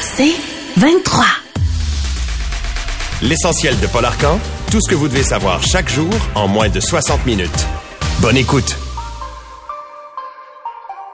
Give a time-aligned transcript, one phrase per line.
[0.00, 0.34] C'est
[0.76, 1.24] 23.
[3.22, 4.38] L'essentiel de Paul Arcan,
[4.70, 7.66] tout ce que vous devez savoir chaque jour en moins de 60 minutes.
[8.20, 8.76] Bonne écoute.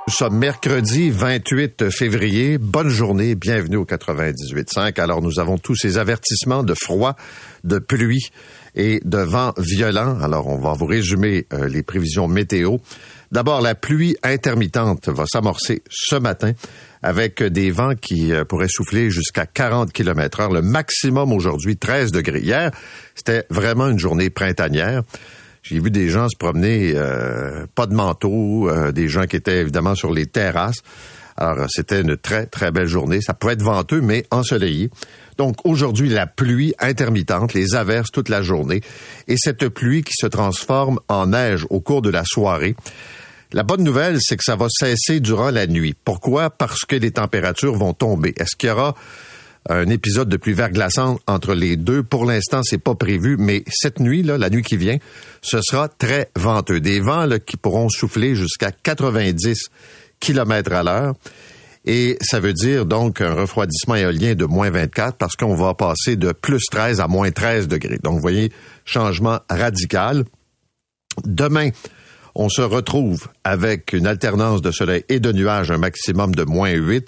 [0.08, 2.58] Nous sommes mercredi 28 février.
[2.58, 5.00] Bonne journée, bienvenue au 98.5.
[5.00, 7.16] Alors nous avons tous ces avertissements de froid,
[7.64, 8.30] de pluie
[8.76, 10.20] et de vent violent.
[10.20, 12.76] Alors on va vous résumer euh, les prévisions météo.
[13.32, 16.52] D'abord, la pluie intermittente va s'amorcer ce matin
[17.06, 20.52] avec des vents qui euh, pourraient souffler jusqu'à 40 km heure.
[20.52, 22.40] Le maximum aujourd'hui, 13 degrés.
[22.40, 22.72] Hier,
[23.14, 25.02] c'était vraiment une journée printanière.
[25.62, 29.58] J'ai vu des gens se promener, euh, pas de manteau, euh, des gens qui étaient
[29.58, 30.82] évidemment sur les terrasses.
[31.36, 33.20] Alors, c'était une très, très belle journée.
[33.20, 34.90] Ça pouvait être venteux, mais ensoleillé.
[35.38, 38.80] Donc, aujourd'hui, la pluie intermittente, les averses toute la journée,
[39.28, 42.74] et cette pluie qui se transforme en neige au cours de la soirée.
[43.52, 45.94] La bonne nouvelle, c'est que ça va cesser durant la nuit.
[46.04, 46.50] Pourquoi?
[46.50, 48.34] Parce que les températures vont tomber.
[48.36, 48.94] Est-ce qu'il y aura
[49.68, 52.02] un épisode de pluie verglaçante entre les deux?
[52.02, 54.98] Pour l'instant, c'est pas prévu, mais cette nuit, là, la nuit qui vient,
[55.42, 56.80] ce sera très venteux.
[56.80, 59.70] Des vents qui pourront souffler jusqu'à 90
[60.18, 61.14] km à l'heure.
[61.88, 66.16] Et ça veut dire donc un refroidissement éolien de moins 24 parce qu'on va passer
[66.16, 67.98] de plus 13 à moins 13 degrés.
[68.02, 68.50] Donc, vous voyez,
[68.84, 70.24] changement radical.
[71.24, 71.70] Demain,
[72.36, 76.70] on se retrouve avec une alternance de soleil et de nuages, un maximum de moins
[76.70, 77.06] 8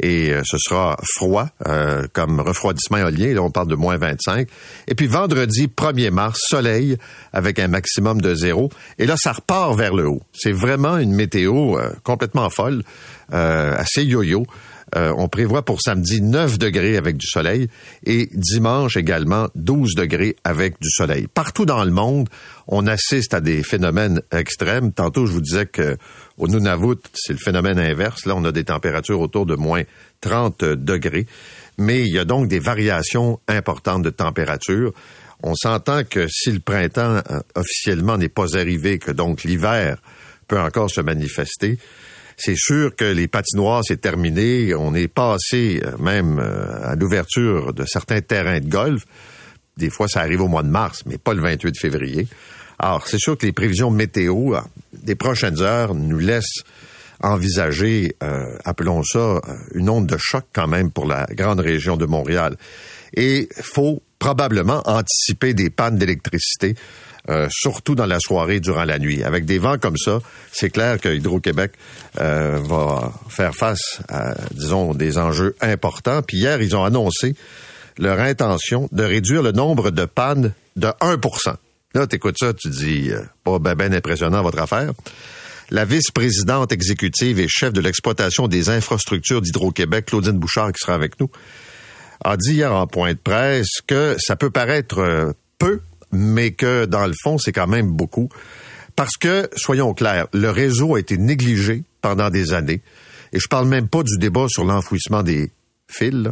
[0.00, 3.32] et euh, ce sera froid euh, comme refroidissement éolien.
[3.34, 4.48] Là, on parle de moins 25.
[4.88, 6.96] Et puis vendredi 1er mars, soleil
[7.32, 8.70] avec un maximum de zéro.
[8.98, 10.22] Et là, ça repart vers le haut.
[10.32, 12.82] C'est vraiment une météo euh, complètement folle,
[13.30, 14.44] assez yo-yo.
[14.94, 17.68] On prévoit pour samedi 9 degrés avec du soleil
[18.06, 21.26] et dimanche également 12 degrés avec du soleil.
[21.26, 22.28] Partout dans le monde,
[22.68, 24.92] on assiste à des phénomènes extrêmes.
[24.92, 25.96] Tantôt, je vous disais que
[26.38, 28.26] au Nunavut, c'est le phénomène inverse.
[28.26, 29.82] Là, on a des températures autour de moins
[30.20, 31.26] 30 degrés.
[31.78, 34.92] Mais il y a donc des variations importantes de température.
[35.42, 39.98] On s'entend que si le printemps euh, officiellement n'est pas arrivé, que donc l'hiver
[40.48, 41.78] peut encore se manifester,
[42.36, 44.74] c'est sûr que les patinoires, c'est terminé.
[44.74, 49.04] On est passé euh, même euh, à l'ouverture de certains terrains de golf.
[49.76, 52.26] Des fois, ça arrive au mois de mars, mais pas le 28 février.
[52.78, 54.60] Alors, c'est sûr que les prévisions météo euh,
[54.92, 56.62] des prochaines heures nous laissent
[57.20, 59.40] envisager, euh, appelons ça,
[59.74, 62.56] une onde de choc quand même pour la grande région de Montréal.
[63.16, 66.74] Et faut probablement anticiper des pannes d'électricité,
[67.50, 69.22] surtout dans la soirée durant la nuit.
[69.22, 70.20] Avec des vents comme ça,
[70.52, 71.72] c'est clair que Hydro-Québec
[72.16, 76.22] va faire face à, disons, des enjeux importants.
[76.22, 77.34] Puis hier, ils ont annoncé
[77.98, 81.56] leur intention de réduire le nombre de pannes de 1%
[81.94, 84.92] Là, t'écoutes ça, tu dis, euh, pas ben, ben impressionnant votre affaire.
[85.70, 91.20] La vice-présidente exécutive et chef de l'exploitation des infrastructures d'Hydro-Québec, Claudine Bouchard, qui sera avec
[91.20, 91.30] nous,
[92.24, 95.80] a dit hier en point de presse que ça peut paraître euh, peu,
[96.14, 98.28] mais que dans le fond, c'est quand même beaucoup.
[98.96, 102.80] Parce que, soyons clairs, le réseau a été négligé pendant des années.
[103.32, 105.50] Et je parle même pas du débat sur l'enfouissement des
[105.88, 106.28] fils.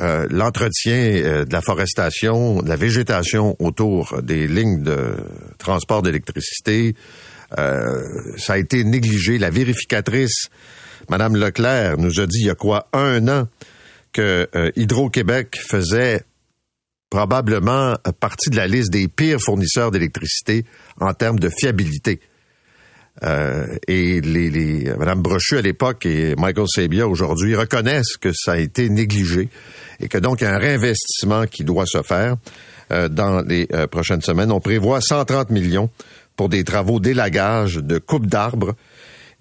[0.00, 5.16] Euh, l'entretien euh, de la forestation, de la végétation autour des lignes de
[5.58, 6.94] transport d'électricité,
[7.58, 8.02] euh,
[8.38, 9.38] ça a été négligé.
[9.38, 10.48] La vérificatrice,
[11.10, 13.48] Madame Leclerc, nous a dit il y a quoi un an
[14.12, 16.22] que Hydro-Québec faisait
[17.12, 20.64] probablement partie de la liste des pires fournisseurs d'électricité
[20.98, 22.20] en termes de fiabilité.
[23.22, 28.52] Euh, et les, les Mme Brochu à l'époque et Michael Sabia aujourd'hui reconnaissent que ça
[28.52, 29.50] a été négligé
[30.00, 32.36] et que donc il y a un réinvestissement qui doit se faire
[32.90, 34.50] euh, dans les euh, prochaines semaines.
[34.50, 35.90] On prévoit 130 millions
[36.36, 38.74] pour des travaux d'élagage, de coupe d'arbres.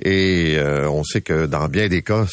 [0.04, 0.58] Et
[0.90, 2.26] on sait que dans bien des cas,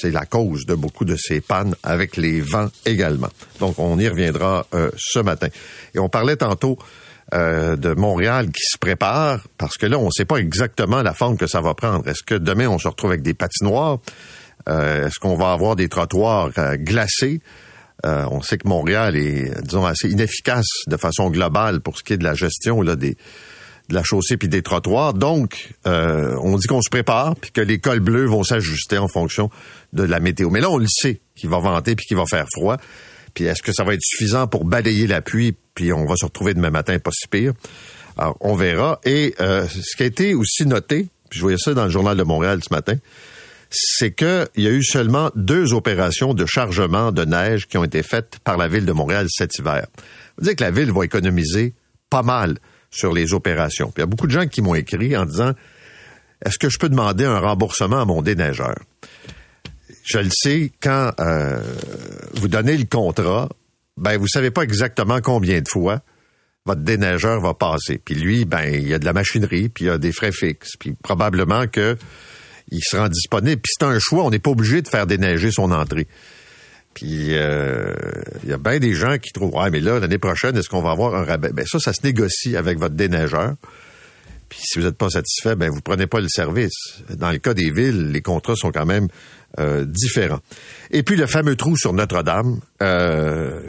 [0.00, 3.30] c'est la cause de beaucoup de ces pannes avec les vents également.
[3.58, 5.48] Donc, on y reviendra ce matin.
[5.94, 6.78] Et on parlait tantôt
[7.34, 11.12] euh, de Montréal qui se prépare, parce que là, on ne sait pas exactement la
[11.12, 12.06] forme que ça va prendre.
[12.06, 13.98] Est-ce que demain, on se retrouve avec des patinoires?
[14.68, 17.40] Euh, est-ce qu'on va avoir des trottoirs euh, glacés?
[18.04, 22.16] on sait que Montréal est, disons, assez inefficace de façon globale pour ce qui est
[22.16, 23.16] de la gestion là, des,
[23.88, 25.14] de la chaussée puis des trottoirs.
[25.14, 29.08] Donc, euh, on dit qu'on se prépare puis que les cols bleus vont s'ajuster en
[29.08, 29.50] fonction
[29.92, 30.50] de la météo.
[30.50, 32.76] Mais là, on le sait qu'il va venter puis qu'il va faire froid.
[33.34, 36.24] Puis est-ce que ça va être suffisant pour balayer la pluie puis on va se
[36.24, 37.52] retrouver demain matin pas si pire?
[38.16, 39.00] Alors, on verra.
[39.04, 42.16] Et euh, ce qui a été aussi noté, puis je voyais ça dans le journal
[42.16, 42.94] de Montréal ce matin,
[43.70, 48.02] c'est qu'il y a eu seulement deux opérations de chargement de neige qui ont été
[48.02, 49.86] faites par la ville de Montréal cet hiver.
[50.38, 51.74] Veut dire que la ville va économiser
[52.10, 52.56] pas mal
[52.90, 53.86] sur les opérations.
[53.86, 55.52] Puis il y a beaucoup de gens qui m'ont écrit en disant
[56.44, 58.76] Est-ce que je peux demander un remboursement à mon déneigeur?
[60.04, 61.60] Je le sais, quand euh,
[62.34, 63.48] vous donnez le contrat,
[63.96, 66.00] ben vous savez pas exactement combien de fois
[66.64, 67.98] votre déneigeur va passer.
[68.04, 70.32] Puis lui, ben il y a de la machinerie, puis il y a des frais
[70.32, 71.96] fixes, puis probablement que
[72.70, 73.60] il se rend disponible.
[73.62, 76.08] Puis c'est un choix, on n'est pas obligé de faire déneiger son entrée.
[76.96, 77.92] Puis euh,
[78.42, 80.80] il y a bien des gens qui trouvent ouais mais là l'année prochaine est-ce qu'on
[80.80, 81.50] va avoir un rabais?
[81.52, 83.54] Ben ça ça se négocie avec votre déneigeur.
[84.48, 87.02] Puis si vous n'êtes pas satisfait, ben vous prenez pas le service.
[87.10, 89.08] Dans le cas des villes, les contrats sont quand même
[89.58, 90.38] euh, différents.
[90.90, 93.60] Et puis le fameux trou sur Notre-Dame, euh,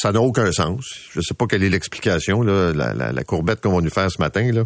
[0.00, 0.86] ça n'a aucun sens.
[1.12, 4.18] Je ne sais pas quelle est l'explication la, la, courbette qu'on va nous faire ce
[4.18, 4.64] matin là.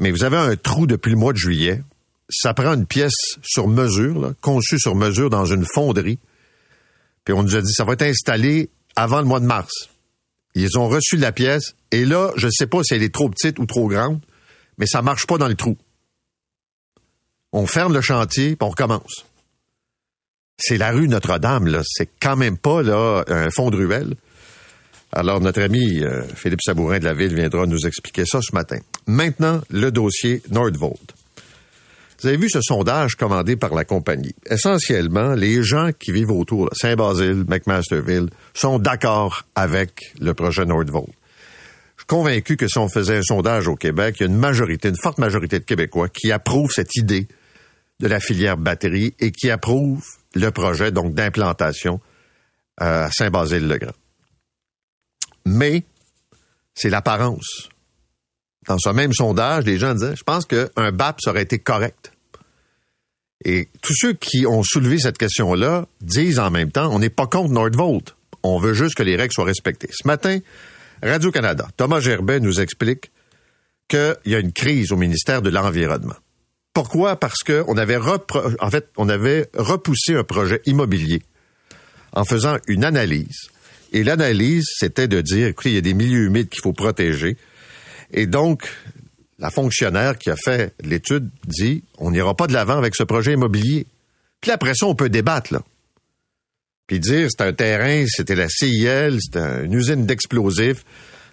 [0.00, 1.80] Mais vous avez un trou depuis le mois de juillet.
[2.28, 6.18] Ça prend une pièce sur mesure, conçue sur mesure dans une fonderie
[7.28, 9.90] puis on nous a dit, ça va être installé avant le mois de mars.
[10.54, 13.28] Ils ont reçu la pièce, et là, je ne sais pas si elle est trop
[13.28, 14.22] petite ou trop grande,
[14.78, 15.76] mais ça marche pas dans le trou.
[17.52, 19.26] On ferme le chantier, on recommence.
[20.56, 21.82] C'est la rue Notre-Dame, là.
[21.84, 24.14] C'est quand même pas, là, un fond de ruelle.
[25.12, 28.78] Alors, notre ami euh, Philippe Sabourin de la Ville viendra nous expliquer ça ce matin.
[29.06, 31.14] Maintenant, le dossier Nordvolt.
[32.20, 34.34] Vous avez vu ce sondage commandé par la compagnie.
[34.50, 41.10] Essentiellement, les gens qui vivent autour, Saint-Basile, McMasterville, sont d'accord avec le projet Nordvolt.
[41.96, 44.36] Je suis convaincu que si on faisait un sondage au Québec, il y a une
[44.36, 47.28] majorité, une forte majorité de Québécois qui approuvent cette idée
[48.00, 52.00] de la filière batterie et qui approuvent le projet donc d'implantation
[52.80, 53.94] euh, à Saint-Basile-le-Grand.
[55.46, 55.84] Mais
[56.74, 57.68] c'est l'apparence
[58.68, 62.12] dans ce même sondage, les gens disaient, je pense qu'un BAP aurait été correct.
[63.44, 67.26] Et tous ceux qui ont soulevé cette question-là disent en même temps, on n'est pas
[67.26, 68.14] contre Nordvolt.
[68.42, 69.88] On veut juste que les règles soient respectées.
[69.92, 70.38] Ce matin,
[71.02, 73.10] Radio-Canada, Thomas Gerbet nous explique
[73.88, 76.16] qu'il y a une crise au ministère de l'Environnement.
[76.74, 77.16] Pourquoi?
[77.16, 81.22] Parce qu'on avait, avait repoussé un projet immobilier
[82.12, 83.48] en faisant une analyse.
[83.92, 87.36] Et l'analyse, c'était de dire, écoutez, il y a des milieux humides qu'il faut protéger.
[88.12, 88.68] Et donc,
[89.38, 93.34] la fonctionnaire qui a fait l'étude dit on n'ira pas de l'avant avec ce projet
[93.34, 93.86] immobilier.
[94.40, 95.62] Puis après ça, on peut débattre, là.
[96.86, 100.84] Puis dire c'est un terrain, c'était la CIL, c'était une usine d'explosifs,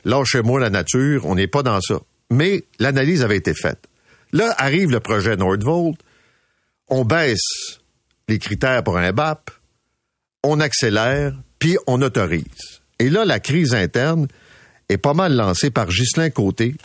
[0.03, 1.99] lâchez-moi la nature, on n'est pas dans ça.
[2.29, 3.87] Mais l'analyse avait été faite.
[4.33, 5.97] Là arrive le projet Nordvolt,
[6.89, 7.79] on baisse
[8.27, 9.49] les critères pour un BAP,
[10.43, 12.81] on accélère, puis on autorise.
[12.99, 14.27] Et là, la crise interne,
[14.89, 16.75] est pas mal lancé par Ghislain Côté,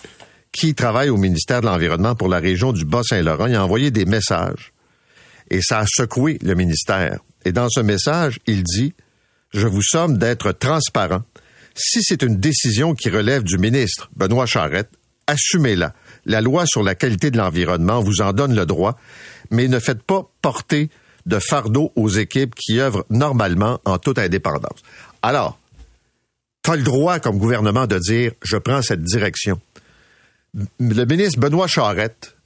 [0.53, 3.47] qui travaille au ministère de l'Environnement pour la région du Bas-Saint-Laurent.
[3.47, 4.73] Il a envoyé des messages
[5.51, 7.21] et ça a secoué le ministère.
[7.45, 8.95] Et dans ce message, il dit,
[9.53, 11.23] je vous somme d'être transparent.
[11.75, 14.91] Si c'est une décision qui relève du ministre Benoît Charette,
[15.27, 15.95] assumez-la.
[16.27, 18.99] La loi sur la qualité de l'environnement vous en donne le droit,
[19.51, 20.91] mais ne faites pas porter
[21.27, 24.81] de fardeau aux équipes qui œuvrent normalement en toute indépendance.
[25.23, 25.60] Alors,
[26.63, 29.61] tu le droit comme gouvernement de dire je prends cette direction.
[30.79, 32.37] Le ministre Benoît Charette,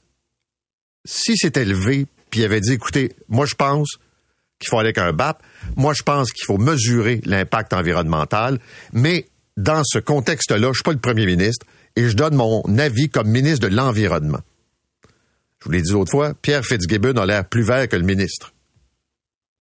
[1.05, 3.89] si s'était levé puis avait dit écoutez, moi je pense
[4.59, 5.43] qu'il faut aller avec un BAP,
[5.77, 8.59] moi je pense qu'il faut mesurer l'impact environnemental,
[8.93, 11.67] mais dans ce contexte-là, je suis pas le premier ministre
[11.97, 14.41] et je donne mon avis comme ministre de l'Environnement.
[15.61, 18.53] Je vous l'ai dit l'autre fois, Pierre Fitzgibbon a l'air plus vert que le ministre.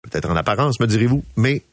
[0.01, 1.63] Peut-être en apparence, me direz-vous, mais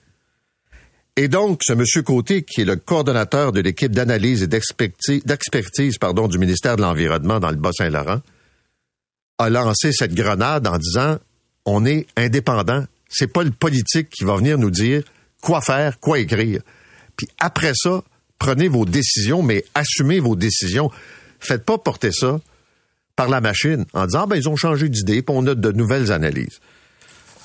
[1.16, 6.38] et donc, ce monsieur Côté, qui est le coordonnateur de l'équipe d'analyse et d'expertise du
[6.38, 8.22] ministère de l'Environnement dans le Bas-Saint-Laurent,
[9.38, 11.18] a lancé cette grenade en disant
[11.66, 15.02] on est indépendant, c'est pas le politique qui va venir nous dire
[15.42, 16.62] quoi faire, quoi écrire.
[17.16, 18.02] Puis après ça,
[18.38, 20.90] prenez vos décisions, mais assumez vos décisions.
[21.38, 22.40] Faites pas porter ça
[23.16, 26.10] par la machine en disant ben ils ont changé d'idée, puis on a de nouvelles
[26.10, 26.60] analyses.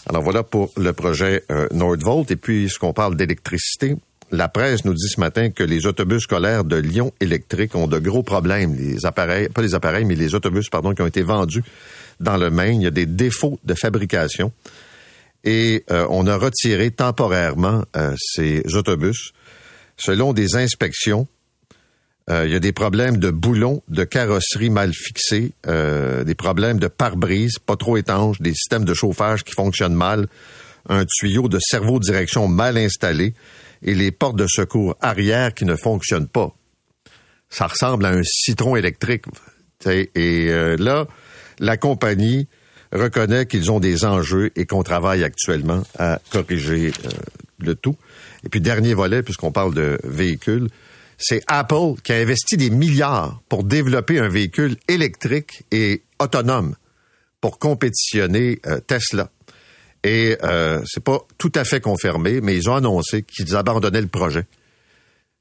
[0.10, 2.32] Alors voilà pour le projet euh, Nordvolt.
[2.32, 3.96] Et puis, ce qu'on parle d'électricité,
[4.32, 8.00] la presse nous dit ce matin que les autobus scolaires de Lyon électrique ont de
[8.00, 8.76] gros problèmes.
[8.76, 11.64] Les appareils, pas les appareils, mais les autobus, pardon, qui ont été vendus
[12.20, 12.82] dans le Maine.
[12.82, 14.52] Il y a des défauts de fabrication.
[15.44, 19.32] Et euh, on a retiré temporairement euh, ces autobus.
[19.98, 21.28] Selon des inspections,
[22.30, 26.88] il y a des problèmes de boulons, de carrosserie mal fixés, euh, des problèmes de
[26.88, 30.28] pare-brise pas trop étanches, des systèmes de chauffage qui fonctionnent mal,
[30.90, 33.34] un tuyau de cerveau-direction mal installé
[33.82, 36.54] et les portes de secours arrière qui ne fonctionnent pas.
[37.50, 39.26] Ça ressemble à un citron électrique.
[39.86, 41.08] Et euh, là,
[41.60, 42.48] la compagnie
[42.92, 46.92] reconnaît qu'ils ont des enjeux et qu'on travaille actuellement à corriger
[47.60, 47.96] le tout.
[48.44, 50.68] Et puis, dernier volet, puisqu'on parle de véhicules,
[51.18, 56.76] c'est Apple qui a investi des milliards pour développer un véhicule électrique et autonome
[57.42, 59.30] pour compétitionner euh, Tesla.
[60.04, 64.08] Et euh, c'est pas tout à fait confirmé, mais ils ont annoncé qu'ils abandonnaient le
[64.08, 64.46] projet.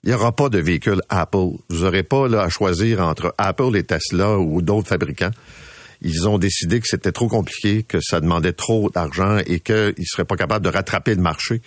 [0.03, 1.57] Il n'y aura pas de véhicule Apple.
[1.69, 5.31] Vous n'aurez pas à choisir entre Apple et Tesla ou d'autres fabricants.
[6.03, 10.05] Ils ont décidé que c'était trop compliqué, que ça demandait trop d'argent et qu'ils ne
[10.05, 11.63] seraient pas capables de rattraper le marché.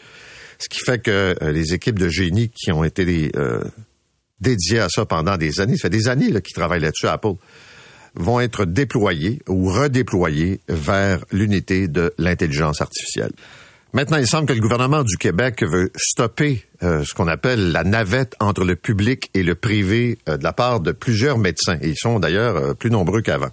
[0.60, 3.63] Ce qui fait que euh, les équipes de génie qui ont été euh,
[4.41, 7.34] dédiées à ça pendant des années, ça fait des années qu'ils travaillent là-dessus Apple,
[8.15, 13.31] vont être déployés ou redéployés vers l'unité de l'intelligence artificielle.
[13.93, 17.84] Maintenant, il semble que le gouvernement du Québec veut stopper euh, ce qu'on appelle la
[17.84, 21.79] navette entre le public et le privé de la part de plusieurs médecins.
[21.81, 23.50] Ils sont d'ailleurs plus nombreux qu'avant.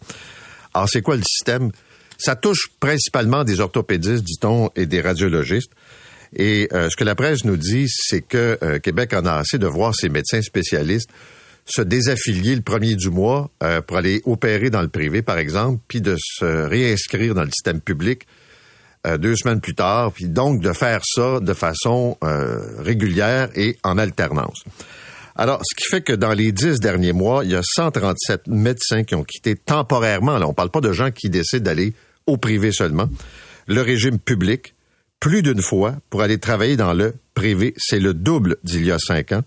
[0.75, 1.71] Alors, c'est quoi le système?
[2.19, 5.73] Ça touche principalement des orthopédistes, dit-on, et des radiologistes.
[6.35, 9.59] Et euh, ce que la presse nous dit, c'est que euh, Québec en a assez
[9.59, 11.11] de voir ses médecins spécialistes
[11.69, 15.81] se désaffilier le premier du mois euh, pour aller opérer dans le privé, par exemple,
[15.89, 18.27] puis de se réinscrire dans le système public
[19.21, 22.19] deux semaines plus tard, puis donc de faire ça de façon
[22.81, 24.65] régulière et en alternance.
[25.37, 29.05] Alors, ce qui fait que dans les dix derniers mois, il y a 137 médecins
[29.05, 31.93] qui ont quitté temporairement, là, on parle pas de gens qui décident d'aller
[32.27, 33.09] au privé seulement,
[33.69, 34.75] le régime public
[35.21, 37.75] plus d'une fois pour aller travailler dans le privé.
[37.79, 39.43] C'est le double d'il y a cinq ans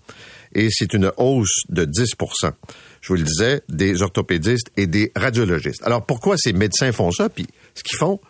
[0.54, 2.52] et c'est une hausse de 10%
[3.00, 5.82] Je vous le disais, des orthopédistes et des radiologistes.
[5.84, 7.28] Alors pourquoi ces médecins font ça?
[7.28, 8.20] Puis ce qu'ils font,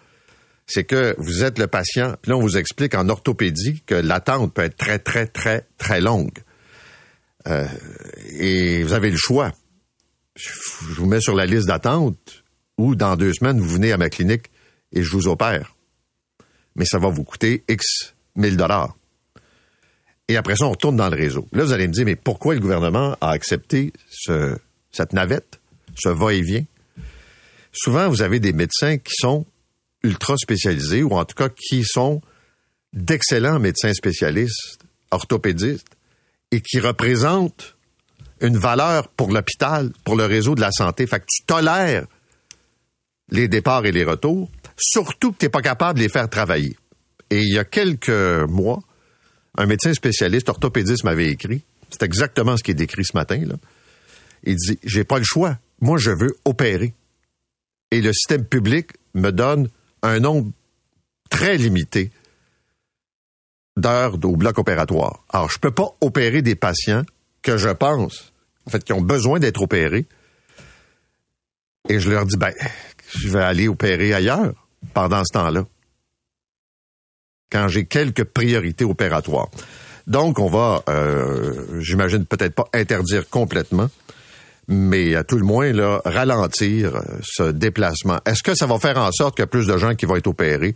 [0.67, 4.55] c'est que vous êtes le patient, puis là on vous explique en orthopédie que l'attente
[4.55, 6.39] peut être très, très, très, très longue.
[7.47, 7.67] Euh,
[8.39, 9.53] et vous avez le choix.
[10.37, 10.51] Je
[10.95, 12.45] vous mets sur la liste d'attente
[12.79, 14.51] ou dans deux semaines, vous venez à ma clinique
[14.93, 15.75] et je vous opère
[16.77, 18.97] mais ça va vous coûter X mille dollars.
[20.29, 21.49] Et après ça, on retourne dans le réseau.
[21.53, 24.57] Là, vous allez me dire, mais pourquoi le gouvernement a accepté ce,
[24.93, 25.59] cette navette,
[25.97, 26.65] ce va-et-vient?
[27.73, 29.45] Souvent, vous avez des médecins qui sont
[30.03, 32.23] ultra spécialisés, ou en tout cas qui sont
[32.93, 34.79] d'excellents médecins spécialistes,
[35.11, 35.89] orthopédistes,
[36.53, 37.77] et qui représentent
[38.41, 41.07] une valeur pour l'hôpital, pour le réseau de la santé.
[41.07, 42.07] Fait que tu tolères
[43.31, 44.51] les départs et les retours,
[44.81, 46.77] surtout que tu n'es pas capable de les faire travailler.
[47.31, 48.81] Et il y a quelques mois,
[49.57, 53.57] un médecin spécialiste orthopédiste m'avait écrit, c'est exactement ce qui est décrit ce matin, là.
[54.45, 55.59] Il dit, j'ai pas le choix.
[55.81, 56.95] Moi, je veux opérer.
[57.91, 59.69] Et le système public me donne
[60.03, 60.51] un nombre
[61.29, 62.11] très limité
[63.77, 65.25] d'heures au bloc opératoire.
[65.29, 67.03] Alors, je peux pas opérer des patients
[67.43, 68.33] que je pense,
[68.67, 70.07] en fait, qui ont besoin d'être opérés.
[71.89, 72.53] Et je leur dis, ben,
[73.15, 75.65] je vais aller opérer ailleurs pendant ce temps-là,
[77.51, 79.49] quand j'ai quelques priorités opératoires.
[80.07, 83.89] Donc, on va, euh, j'imagine peut-être pas interdire complètement,
[84.69, 88.19] mais à tout le moins là, ralentir euh, ce déplacement.
[88.25, 90.17] Est-ce que ça va faire en sorte qu'il y a plus de gens qui vont
[90.17, 90.75] être opérés?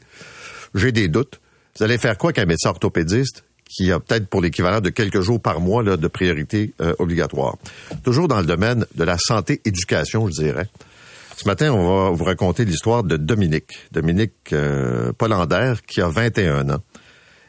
[0.75, 1.41] J'ai des doutes.
[1.77, 5.41] Vous allez faire quoi qu'un médecin orthopédiste qui a peut-être pour l'équivalent de quelques jours
[5.41, 7.57] par mois là, de priorité euh, obligatoire?
[8.03, 10.69] Toujours dans le domaine de la santé-éducation, je dirais.
[11.45, 13.77] Ce matin, on va vous raconter l'histoire de Dominique.
[13.93, 16.83] Dominique euh, Polander, qui a 21 ans.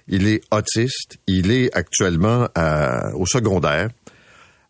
[0.09, 1.17] Il est autiste.
[1.27, 2.49] Il est actuellement
[3.13, 3.87] au secondaire.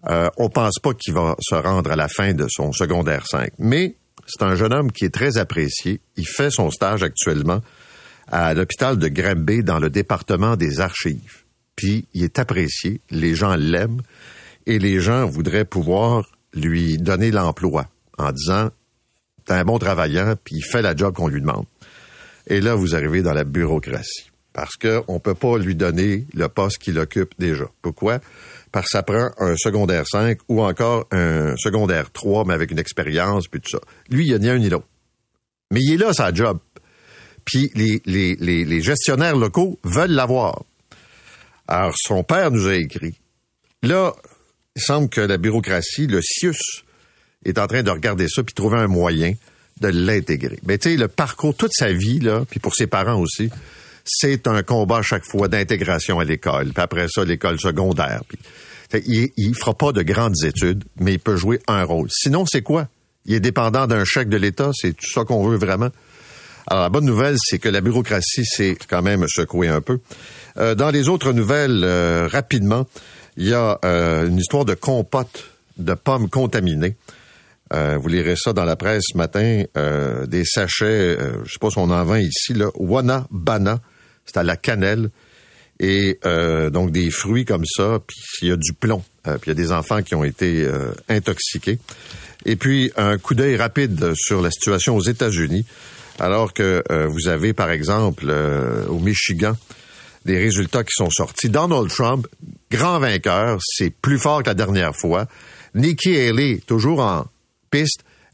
[0.08, 3.54] Euh, on pense pas qu'il va se rendre à la fin de son secondaire 5.
[3.58, 3.96] Mais
[4.28, 6.02] c'est un jeune homme qui est très apprécié.
[6.18, 7.62] Il fait son stage actuellement
[8.28, 11.46] à l'hôpital de Granby dans le département des archives.
[11.76, 14.04] Puis il est apprécié, les gens l'aiment
[14.68, 17.88] et les gens voudraient pouvoir lui donner l'emploi
[18.20, 18.70] en disant
[19.48, 21.66] c'est un bon travailleur, puis il fait la job qu'on lui demande.
[22.48, 24.32] Et là, vous arrivez dans la bureaucratie.
[24.54, 27.66] Parce qu'on ne peut pas lui donner le poste qu'il occupe déjà.
[27.82, 28.20] Pourquoi?
[28.72, 32.80] Parce que ça prend un secondaire 5 ou encore un secondaire 3, mais avec une
[32.80, 33.80] expérience, puis tout ça.
[34.10, 34.88] Lui, il n'y a ni un ni l'autre.
[35.72, 36.60] Mais il est là, sa job.
[37.44, 40.64] Puis les, les gestionnaires locaux veulent l'avoir.
[41.68, 43.20] Alors, son père nous a écrit.
[43.84, 44.14] Là,
[44.76, 46.85] il semble que la bureaucratie, le CIUS,
[47.46, 49.34] est en train de regarder ça puis trouver un moyen
[49.82, 50.60] de l'intégrer.
[50.66, 53.50] Mais tu sais, le parcours toute sa vie là, puis pour ses parents aussi,
[54.06, 56.72] c'est un combat chaque fois d'intégration à l'école.
[56.74, 58.22] Puis après ça, l'école secondaire.
[58.28, 58.38] Puis,
[59.08, 62.08] il, il fera pas de grandes études, mais il peut jouer un rôle.
[62.12, 62.88] Sinon, c'est quoi?
[63.26, 65.90] Il est dépendant d'un chèque de l'État, c'est tout ça qu'on veut vraiment.
[66.68, 70.00] Alors, la bonne nouvelle, c'est que la bureaucratie s'est quand même secouée un peu.
[70.58, 72.88] Euh, dans les autres nouvelles, euh, rapidement,
[73.38, 75.46] il y a euh, une histoire de compote
[75.78, 76.96] de pommes contaminées.
[77.72, 79.64] Vous lirez ça dans la presse ce matin,
[80.28, 83.80] des sachets, je sais pas si on en vend ici, là, Wana Bana,
[84.26, 85.10] c'est à la cannelle,
[85.80, 86.20] et
[86.72, 89.56] donc des fruits comme ça, puis il y a du plomb, puis il y a
[89.56, 90.70] des enfants qui ont été
[91.10, 91.80] intoxiqués.
[92.46, 95.66] Et puis, un coup d'œil rapide sur la situation aux États-Unis,
[96.20, 99.58] alors que euh, vous avez, par exemple, euh, au Michigan,
[100.26, 101.50] des résultats qui sont sortis.
[101.50, 102.28] Donald Trump,
[102.72, 105.28] grand vainqueur, c'est plus fort que la dernière fois.
[105.74, 107.26] Nikki Haley, toujours en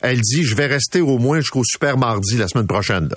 [0.01, 3.09] elle dit, je vais rester au moins jusqu'au super mardi la semaine prochaine.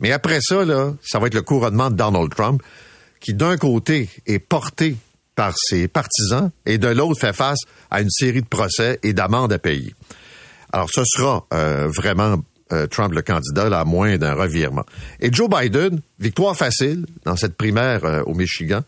[0.00, 2.62] Mais après ça, là, ça va être le couronnement de Donald Trump,
[3.20, 4.96] qui d'un côté est porté
[5.34, 7.58] par ses partisans et de l'autre fait face
[7.90, 9.94] à une série de procès et d'amendes à payer.
[10.72, 12.36] Alors, ce sera euh, vraiment
[12.72, 14.84] euh, Trump le candidat, à moins d'un revirement.
[15.20, 18.80] Et Joe Biden, victoire facile dans cette primaire euh, au Michigan,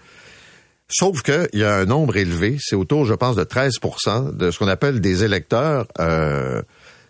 [0.88, 3.74] sauf qu'il y a un nombre élevé, c'est autour, je pense, de 13
[4.32, 5.86] de ce qu'on appelle des électeurs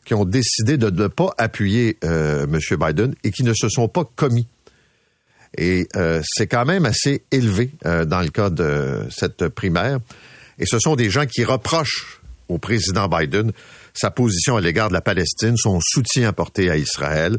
[0.04, 2.59] qui ont décidé de ne pas appuyer M.
[2.78, 4.47] Biden et qui ne se sont pas commis.
[5.59, 5.88] Et
[6.23, 9.99] c'est quand même assez élevé dans le cas de cette primaire.
[10.59, 13.52] Et ce sont des gens qui reprochent au président Biden
[13.92, 17.38] sa position à l'égard de la Palestine, son soutien apporté à Israël.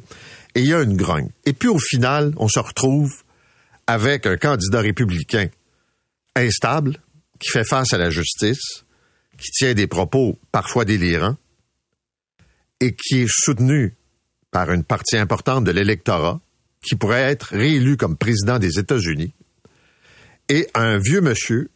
[0.56, 1.30] Et il y a une grogne.
[1.46, 3.12] Et puis au final, on se retrouve
[3.86, 5.48] avec un candidat républicain
[6.38, 6.98] instable,
[7.40, 8.86] qui fait face à la justice,
[9.38, 11.38] qui tient des propos parfois délirants,
[12.80, 13.96] et qui est soutenu
[14.52, 16.40] par une partie importante de l'électorat,
[16.82, 19.34] qui pourrait être réélu comme président des États-Unis,
[20.50, 21.70] et un vieux monsieur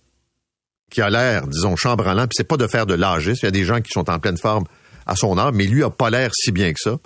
[0.89, 3.39] qui a l'air, disons, chambranlant, puis c'est pas de faire de l'âgisme.
[3.43, 4.65] Il y a des gens qui sont en pleine forme
[5.05, 6.99] à son âge, mais lui a pas l'air si bien que ça.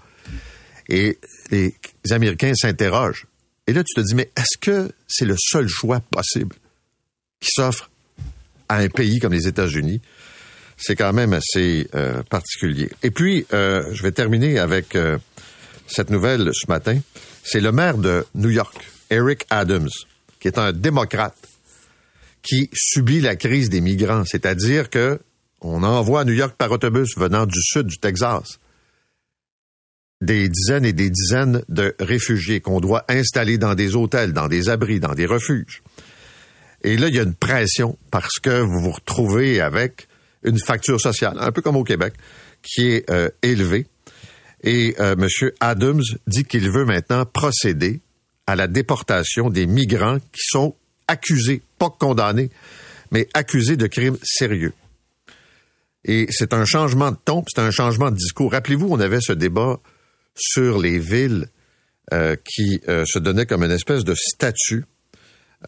[0.89, 1.19] Et
[1.51, 1.73] les
[2.11, 3.27] Américains s'interrogent.
[3.67, 6.55] Et là, tu te dis, mais est-ce que c'est le seul choix possible
[7.39, 7.89] qui s'offre
[8.69, 10.01] à un pays comme les États-Unis?
[10.77, 12.89] C'est quand même assez euh, particulier.
[13.01, 15.17] Et puis, euh, je vais terminer avec euh,
[15.87, 16.99] cette nouvelle ce matin.
[17.43, 18.75] C'est le maire de New York,
[19.09, 19.89] Eric Adams,
[20.39, 21.37] qui est un démocrate
[22.41, 25.19] qui subit la crise des migrants, c'est-à-dire que
[25.61, 28.59] on envoie à New York par autobus venant du sud du Texas
[30.21, 34.69] des dizaines et des dizaines de réfugiés qu'on doit installer dans des hôtels, dans des
[34.69, 35.83] abris, dans des refuges.
[36.85, 40.07] Et là, il y a une pression parce que vous vous retrouvez avec
[40.43, 42.13] une facture sociale, un peu comme au Québec,
[42.61, 43.87] qui est euh, élevée.
[44.63, 45.27] Et euh, M.
[45.61, 48.01] Adams dit qu'il veut maintenant procéder
[48.45, 50.75] à la déportation des migrants qui sont
[51.07, 52.51] accusés, pas condamnés,
[53.09, 54.73] mais accusés de crimes sérieux.
[56.03, 58.51] Et c'est un changement de ton, c'est un changement de discours.
[58.51, 59.79] Rappelez-vous, on avait ce débat
[60.35, 61.47] sur les villes
[62.13, 64.85] euh, qui euh, se donnaient comme une espèce de statut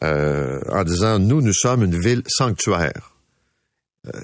[0.04, 3.13] euh, en disant, nous, nous sommes une ville sanctuaire.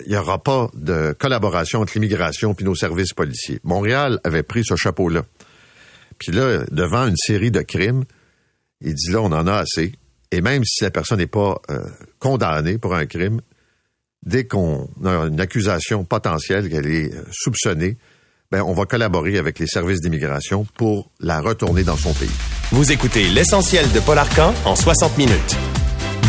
[0.05, 3.59] Il n'y aura pas de collaboration entre l'immigration et nos services policiers.
[3.63, 5.23] Montréal avait pris ce chapeau-là.
[6.19, 8.05] Puis là, devant une série de crimes,
[8.81, 9.93] il dit là, on en a assez.
[10.31, 11.85] Et même si la personne n'est pas euh,
[12.19, 13.41] condamnée pour un crime,
[14.25, 17.97] dès qu'on a une accusation potentielle qu'elle est euh, soupçonnée,
[18.53, 22.29] ben, on va collaborer avec les services d'immigration pour la retourner dans son pays.
[22.71, 25.55] Vous écoutez l'essentiel de Paul Arcan en 60 minutes.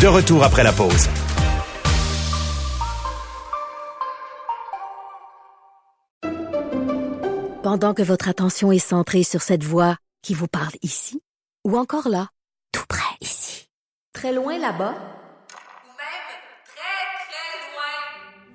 [0.01, 1.07] De retour après la pause.
[7.61, 11.21] Pendant que votre attention est centrée sur cette voix qui vous parle ici,
[11.63, 12.29] ou encore là,
[12.71, 13.67] tout près ici,
[14.13, 14.95] Très loin là-bas?
[14.95, 16.25] Ou même
[16.73, 18.54] très, très loin?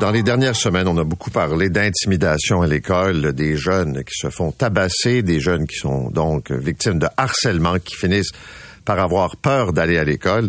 [0.00, 4.30] Dans les dernières semaines, on a beaucoup parlé d'intimidation à l'école, des jeunes qui se
[4.30, 8.32] font tabasser, des jeunes qui sont donc victimes de harcèlement, qui finissent
[8.84, 10.48] par avoir peur d'aller à l'école.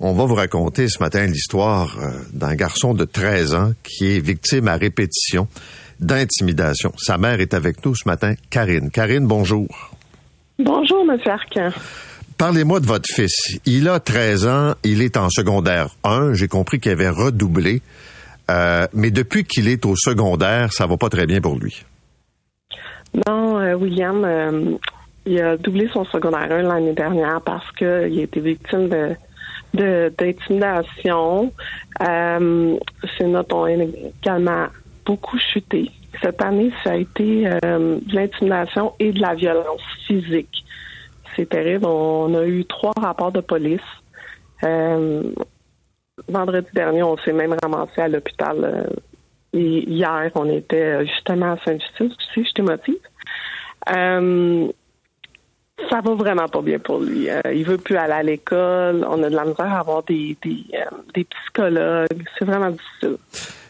[0.00, 4.20] On va vous raconter ce matin l'histoire euh, d'un garçon de 13 ans qui est
[4.20, 5.48] victime à répétition
[5.98, 6.92] d'intimidation.
[6.98, 8.90] Sa mère est avec nous ce matin, Karine.
[8.90, 9.68] Karine, bonjour.
[10.58, 11.18] Bonjour, M.
[11.26, 11.72] Arquin.
[12.36, 13.58] Parlez-moi de votre fils.
[13.64, 16.34] Il a 13 ans, il est en secondaire 1.
[16.34, 17.80] J'ai compris qu'il avait redoublé.
[18.50, 21.84] Euh, mais depuis qu'il est au secondaire, ça va pas très bien pour lui.
[23.26, 24.76] Non, euh, William, euh,
[25.24, 29.16] il a doublé son secondaire 1 l'année dernière parce qu'il a été victime de
[29.72, 31.52] d'intimidation.
[32.00, 32.76] Euh,
[33.18, 34.66] ses notes ont également
[35.04, 35.90] beaucoup chuté.
[36.22, 40.64] Cette année, ça a été de l'intimidation et de la violence physique.
[41.34, 41.86] C'est terrible.
[41.86, 43.80] On a eu trois rapports de police.
[46.28, 48.88] Vendredi dernier, on s'est même ramassé à l'hôpital.
[49.52, 52.10] et hier, on était justement à Sainte-Justine.
[52.10, 52.96] Tu sais, je t'émotive.
[53.90, 54.68] Euh,
[55.90, 57.28] ça va vraiment pas bien pour lui.
[57.28, 59.06] Euh, il veut plus aller à l'école.
[59.08, 62.24] On a de la misère à avoir des, des, euh, psychologues.
[62.38, 63.16] C'est vraiment difficile.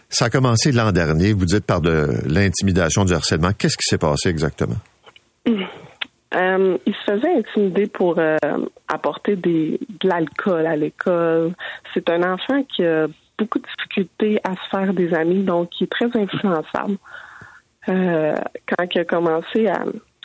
[0.09, 1.33] Ça a commencé l'an dernier.
[1.33, 3.51] Vous dites par de l'intimidation, du harcèlement.
[3.57, 4.77] Qu'est-ce qui s'est passé exactement?
[6.35, 8.19] Euh, il se faisait intimider pour
[8.89, 11.53] apporter des, de l'alcool à l'école.
[11.93, 13.07] C'est un enfant qui a
[13.39, 16.97] beaucoup de difficultés à se faire des amis, donc qui est très influençable.
[17.87, 19.85] quand il a commencé à,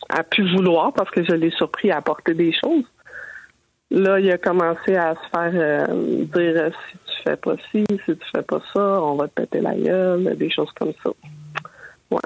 [0.09, 2.85] a pu vouloir parce que je l'ai surpris à apporter des choses.
[3.91, 7.83] Là, il a commencé à se faire euh, dire euh, si tu fais pas ci,
[8.05, 11.09] si tu fais pas ça, on va te péter la gueule, des choses comme ça.
[12.11, 12.19] Ouais.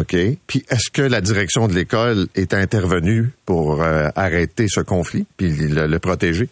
[0.00, 0.16] OK.
[0.46, 5.50] Puis est-ce que la direction de l'école est intervenue pour euh, arrêter ce conflit puis
[5.50, 6.48] le, protéger?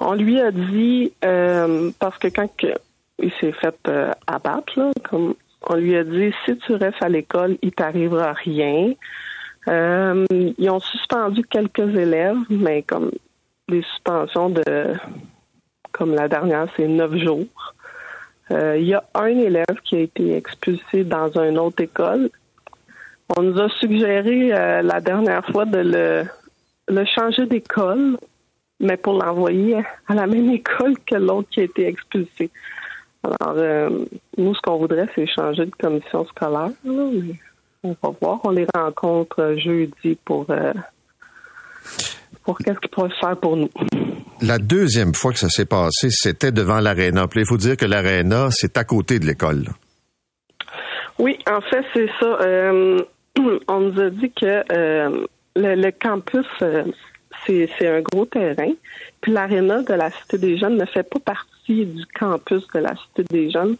[0.00, 2.48] On lui a dit parce que quand
[3.18, 3.90] il s'est fait
[4.26, 5.34] abattre, là, comme
[5.68, 8.92] on lui a dit si tu restes à l'école, il t'arrivera rien.
[9.68, 13.10] Euh, ils ont suspendu quelques élèves, mais comme
[13.68, 14.62] des suspensions de
[15.90, 17.74] comme la dernière, c'est neuf jours.
[18.50, 22.30] Euh, il y a un élève qui a été expulsé dans une autre école.
[23.36, 26.26] On nous a suggéré euh, la dernière fois de
[26.88, 28.16] le, changer d'école,
[28.78, 32.50] mais pour l'envoyer à la même école que l'autre qui a été expulsé.
[33.24, 34.04] Alors, euh,
[34.38, 36.70] nous, ce qu'on voudrait, c'est changer de commission scolaire.
[36.84, 38.40] on va voir.
[38.44, 40.46] On les rencontre jeudi pour,
[42.46, 43.68] pour qu'est-ce qu'ils pourraient faire pour nous.
[44.40, 47.26] La deuxième fois que ça s'est passé, c'était devant l'aréna.
[47.34, 49.64] il faut dire que l'aréna, c'est à côté de l'école.
[51.18, 52.38] Oui, en fait, c'est ça.
[52.42, 53.00] Euh,
[53.68, 54.62] on nous a dit que
[55.56, 56.46] le, campus,
[57.46, 58.72] c'est un gros terrain.
[59.20, 62.94] Puis l'aréna de la Cité des Jeunes ne fait pas partie du campus de la
[62.94, 63.76] Cité des Jeunes,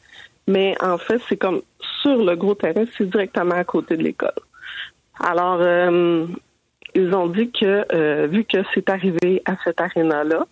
[0.49, 1.63] mais en fait, c'est comme
[2.03, 4.33] sur le gros terrain, c'est directement à côté de l'école.
[5.21, 6.27] Alors, euh,
[6.97, 10.47] ils ont dit que euh, vu que c'est arrivé à cette aréna-là,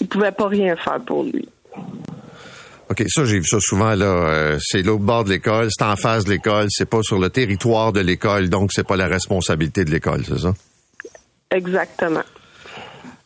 [0.00, 1.46] ils pouvaient pas rien faire pour lui.
[2.90, 4.06] OK, ça, j'ai vu ça souvent, là.
[4.06, 7.30] Euh, c'est l'autre bord de l'école, c'est en face de l'école, c'est pas sur le
[7.30, 10.54] territoire de l'école, donc c'est pas la responsabilité de l'école, c'est ça?
[11.50, 12.22] Exactement.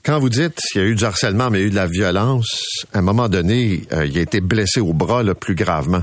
[0.05, 1.77] Quand vous dites qu'il y a eu du harcèlement, mais il y a eu de
[1.77, 5.55] la violence, à un moment donné, euh, il a été blessé au bras le plus
[5.55, 6.03] gravement.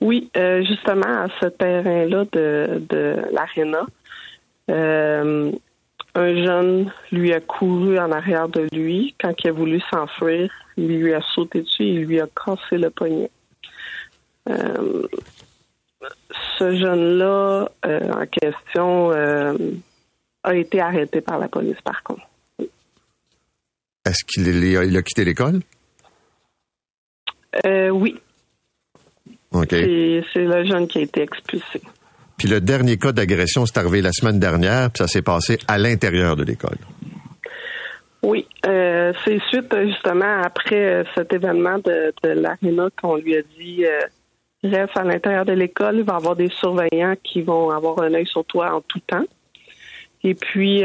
[0.00, 3.86] Oui, euh, justement, à ce terrain-là de, de l'aréna,
[4.70, 5.52] euh,
[6.14, 9.14] un jeune lui a couru en arrière de lui.
[9.20, 12.78] Quand il a voulu s'enfuir, il lui a sauté dessus et il lui a cassé
[12.78, 13.30] le poignet.
[16.58, 19.10] ce jeune-là, en question,
[20.46, 22.26] a été arrêté par la police, par contre.
[24.06, 25.60] Est-ce qu'il a quitté l'école?
[27.64, 28.16] Euh, oui.
[29.52, 31.80] C'est le jeune qui a été expulsé.
[32.38, 35.78] Puis le dernier cas d'agression, c'est arrivé la semaine dernière, puis ça s'est passé à
[35.78, 36.78] l'intérieur de l'école.
[38.22, 43.42] Oui, euh, c'est suite justement après euh, cet événement de, de l'aréna qu'on lui a
[43.58, 43.84] dit
[44.64, 48.12] reste à l'intérieur de l'école, il va y avoir des surveillants qui vont avoir un
[48.14, 49.24] œil sur toi en tout temps.
[50.24, 50.84] Et puis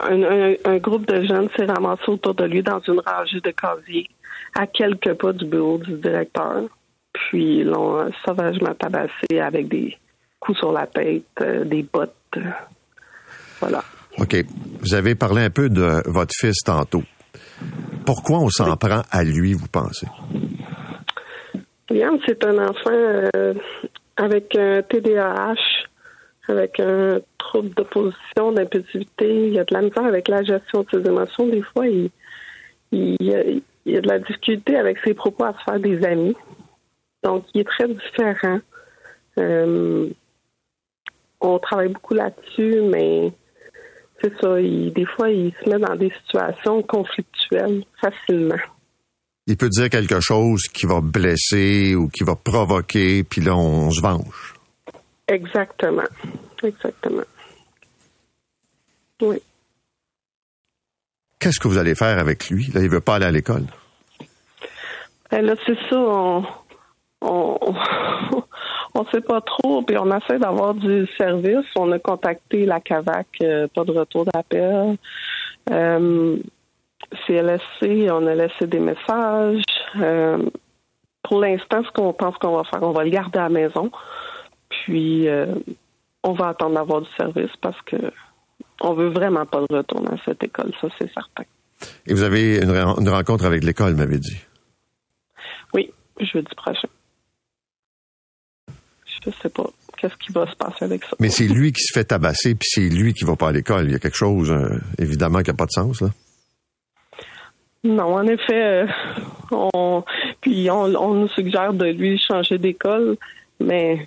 [0.00, 4.08] un, groupe de jeunes s'est ramassé autour de lui dans une rangée de casiers
[4.54, 6.64] à quelques pas du bureau du directeur.
[7.12, 9.96] Puis l'ont sauvagement tabassé avec des
[10.38, 12.38] coups sur la tête, euh, des bottes.
[13.60, 13.82] voilà.
[14.18, 14.36] OK.
[14.80, 17.02] Vous avez parlé un peu de votre fils tantôt.
[18.06, 20.06] Pourquoi on s'en prend à lui, vous pensez?
[21.90, 23.54] Liam, c'est un enfant euh,
[24.16, 25.56] avec un TDAH
[26.50, 29.46] avec un trouble d'opposition, d'impulsivité.
[29.46, 31.46] Il y a de la misère avec la gestion de ses émotions.
[31.46, 32.10] Des fois, il,
[32.92, 33.16] il,
[33.86, 36.36] y a de la difficulté avec ses propos à se faire des amis.
[37.22, 38.60] Donc, il est très différent.
[39.38, 40.08] Euh,
[41.40, 43.32] on travaille beaucoup là-dessus, mais
[44.22, 44.56] c'est ça.
[44.56, 48.60] des fois, il se met dans des situations conflictuelles facilement.
[49.46, 53.90] Il peut dire quelque chose qui va blesser ou qui va provoquer, puis là, on
[53.90, 54.54] se venge.
[55.26, 56.04] Exactement.
[56.62, 57.24] Exactement.
[59.22, 59.42] Oui.
[61.38, 62.70] qu'est-ce que vous allez faire avec lui?
[62.74, 63.64] Là, il veut pas aller à l'école.
[65.30, 65.96] Ben là, c'est ça.
[65.96, 66.44] On,
[67.20, 67.58] on,
[68.94, 71.66] on sait pas trop, puis on essaie d'avoir du service.
[71.76, 74.96] On a contacté la CAVAC, euh, pas de retour d'appel.
[75.70, 76.36] Euh,
[77.26, 79.62] CLSC, on a laissé des messages.
[79.96, 80.38] Euh,
[81.22, 83.90] pour l'instant, ce qu'on pense qu'on va faire, on va le garder à la maison.
[84.68, 85.54] Puis, euh,
[86.22, 87.96] on va attendre d'avoir du service parce que
[88.82, 91.44] on veut vraiment pas de retour à cette école, ça c'est certain.
[92.06, 94.38] Et vous avez une, une rencontre avec l'école, m'avez dit?
[95.74, 96.88] Oui, jeudi prochain.
[99.24, 99.66] Je sais pas
[100.00, 101.16] qu'est-ce qui va se passer avec ça.
[101.20, 103.84] Mais c'est lui qui se fait tabasser, puis c'est lui qui va pas à l'école.
[103.86, 106.08] Il y a quelque chose, euh, évidemment, qui n'a pas de sens, là.
[107.82, 108.86] Non, en effet, euh,
[109.50, 110.04] on,
[110.42, 113.16] puis on, on, nous suggère de lui changer d'école,
[113.58, 114.06] mais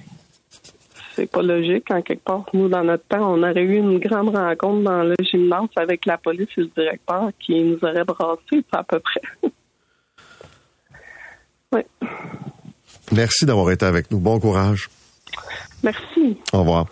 [1.16, 2.46] c'est pas logique en quelque part.
[2.54, 6.20] Nous, dans notre temps, on aurait eu une grande rencontre dans le gymnase avec la
[6.20, 9.22] police et le directeur qui nous aurait brassé à peu près.
[11.72, 11.82] oui.
[13.12, 14.20] Merci d'avoir été avec nous.
[14.20, 14.88] Bon courage.
[15.84, 16.38] Merci.
[16.52, 16.86] Au revoir.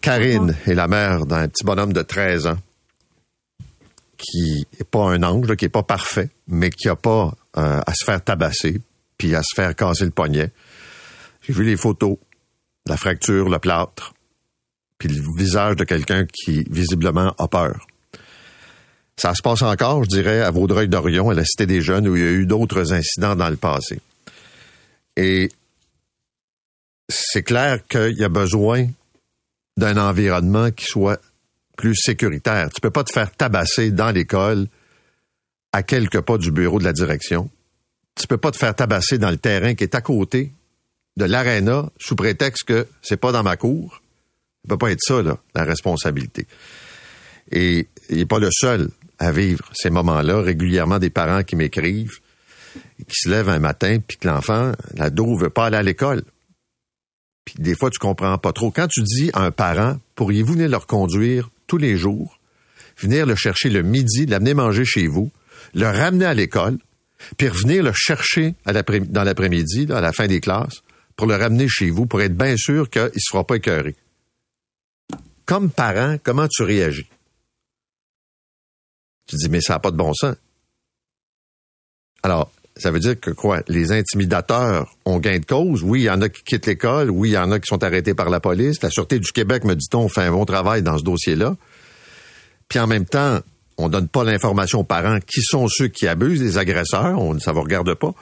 [0.00, 2.58] Karine est la mère d'un petit bonhomme de 13 ans
[4.16, 7.94] qui est pas un ange, qui est pas parfait, mais qui a pas euh, à
[7.94, 8.80] se faire tabasser
[9.16, 10.50] puis à se faire casser le poignet.
[11.42, 12.16] J'ai vu les photos,
[12.86, 14.14] la fracture, le plâtre,
[14.96, 17.86] puis le visage de quelqu'un qui visiblement a peur.
[19.16, 22.22] Ça se passe encore, je dirais, à Vaudreuil-Dorion, à la Cité des Jeunes, où il
[22.22, 24.00] y a eu d'autres incidents dans le passé.
[25.16, 25.48] Et
[27.08, 28.86] c'est clair qu'il y a besoin
[29.76, 31.20] d'un environnement qui soit
[31.76, 32.70] plus sécuritaire.
[32.70, 34.66] Tu peux pas te faire tabasser dans l'école
[35.72, 37.50] à quelques pas du bureau de la direction.
[38.16, 40.52] Tu peux pas te faire tabasser dans le terrain qui est à côté
[41.16, 44.02] de l'aréna sous prétexte que c'est pas dans ma cour.
[44.64, 46.46] Ça peut pas être ça, là, la responsabilité.
[47.50, 50.40] Et il n'est pas le seul à vivre ces moments-là.
[50.40, 52.18] Régulièrement, des parents qui m'écrivent,
[53.08, 56.22] qui se lèvent un matin, puis que l'enfant, l'ado, veut pas aller à l'école.
[57.54, 58.70] Puis des fois, tu comprends pas trop.
[58.70, 62.38] Quand tu dis à un parent, pourriez-vous venir le reconduire tous les jours,
[62.98, 65.30] venir le chercher le midi, l'amener manger chez vous,
[65.72, 66.76] le ramener à l'école,
[67.38, 70.82] puis revenir le chercher dans l'après-midi, à la fin des classes,
[71.16, 73.96] pour le ramener chez vous, pour être bien sûr qu'il ne se fera pas écœurer.
[75.46, 77.08] Comme parent, comment tu réagis?
[79.26, 80.36] Tu dis, mais ça n'a pas de bon sens.
[82.22, 83.62] Alors, ça veut dire que quoi?
[83.68, 85.82] Les intimidateurs ont gain de cause?
[85.82, 87.10] Oui, il y en a qui quittent l'école.
[87.10, 88.80] Oui, il y en a qui sont arrêtés par la police.
[88.82, 91.56] La Sûreté du Québec, me dit-on, fait un bon travail dans ce dossier-là.
[92.68, 93.40] Puis en même temps,
[93.76, 97.18] on donne pas l'information aux parents qui sont ceux qui abusent, des agresseurs.
[97.18, 98.14] On, ça ne regarde pas.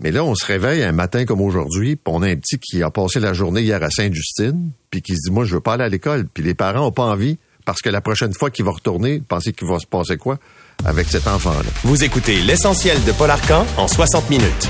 [0.00, 2.82] Mais là, on se réveille un matin comme aujourd'hui, puis on a un petit qui
[2.82, 5.74] a passé la journée hier à Sainte-Justine, puis qui se dit, moi, je veux pas
[5.74, 6.26] aller à l'école.
[6.26, 9.52] Puis les parents ont pas envie, parce que la prochaine fois qu'il va retourner, pensez
[9.52, 10.38] qu'il va se passer quoi?
[10.84, 11.70] Avec cet enfant-là.
[11.84, 14.68] Vous écoutez l'essentiel de Paul Arcan en 60 minutes.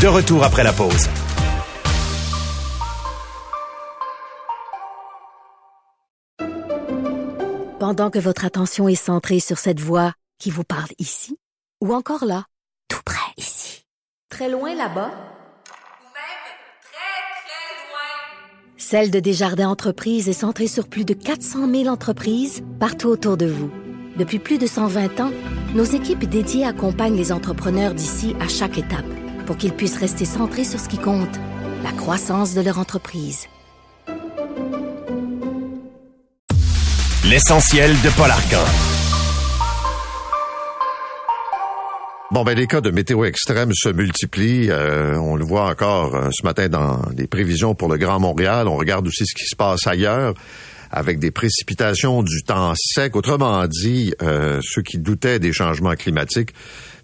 [0.00, 1.08] De retour après la pause.
[7.78, 11.36] Pendant que votre attention est centrée sur cette voix qui vous parle ici,
[11.84, 12.46] ou encore là,
[12.88, 13.84] tout près ici,
[14.28, 16.46] très loin là-bas, même
[16.82, 18.76] très, très loin.
[18.76, 23.46] Celle de Desjardins Entreprises est centrée sur plus de 400 000 entreprises partout autour de
[23.46, 23.70] vous.
[24.16, 25.30] Depuis plus de 120 ans,
[25.74, 29.04] nos équipes dédiées accompagnent les entrepreneurs d'ici à chaque étape
[29.44, 31.36] pour qu'ils puissent rester centrés sur ce qui compte,
[31.84, 33.46] la croissance de leur entreprise.
[37.28, 38.64] L'essentiel de Paul Arcan.
[42.30, 44.70] Bon, ben les cas de météo extrême se multiplient.
[44.70, 48.66] Euh, on le voit encore euh, ce matin dans les prévisions pour le Grand Montréal.
[48.66, 50.34] On regarde aussi ce qui se passe ailleurs
[50.90, 53.16] avec des précipitations du temps sec.
[53.16, 56.52] Autrement dit, euh, ceux qui doutaient des changements climatiques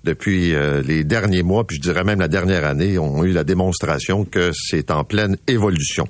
[0.05, 3.45] depuis euh, les derniers mois, puis je dirais même la dernière année, ont eu la
[3.45, 6.07] démonstration que c'est en pleine évolution.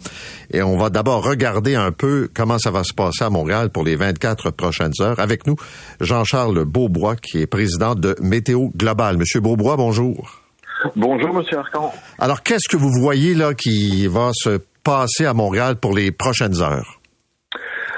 [0.51, 3.85] Et on va d'abord regarder un peu comment ça va se passer à Montréal pour
[3.85, 5.21] les 24 prochaines heures.
[5.21, 5.57] Avec nous,
[6.01, 9.19] Jean-Charles Beaubois, qui est président de Météo Global.
[9.19, 10.43] Monsieur Beaubois, bonjour.
[10.97, 11.93] Bonjour, Monsieur Arcan.
[12.19, 16.61] Alors, qu'est-ce que vous voyez là qui va se passer à Montréal pour les prochaines
[16.61, 17.02] heures?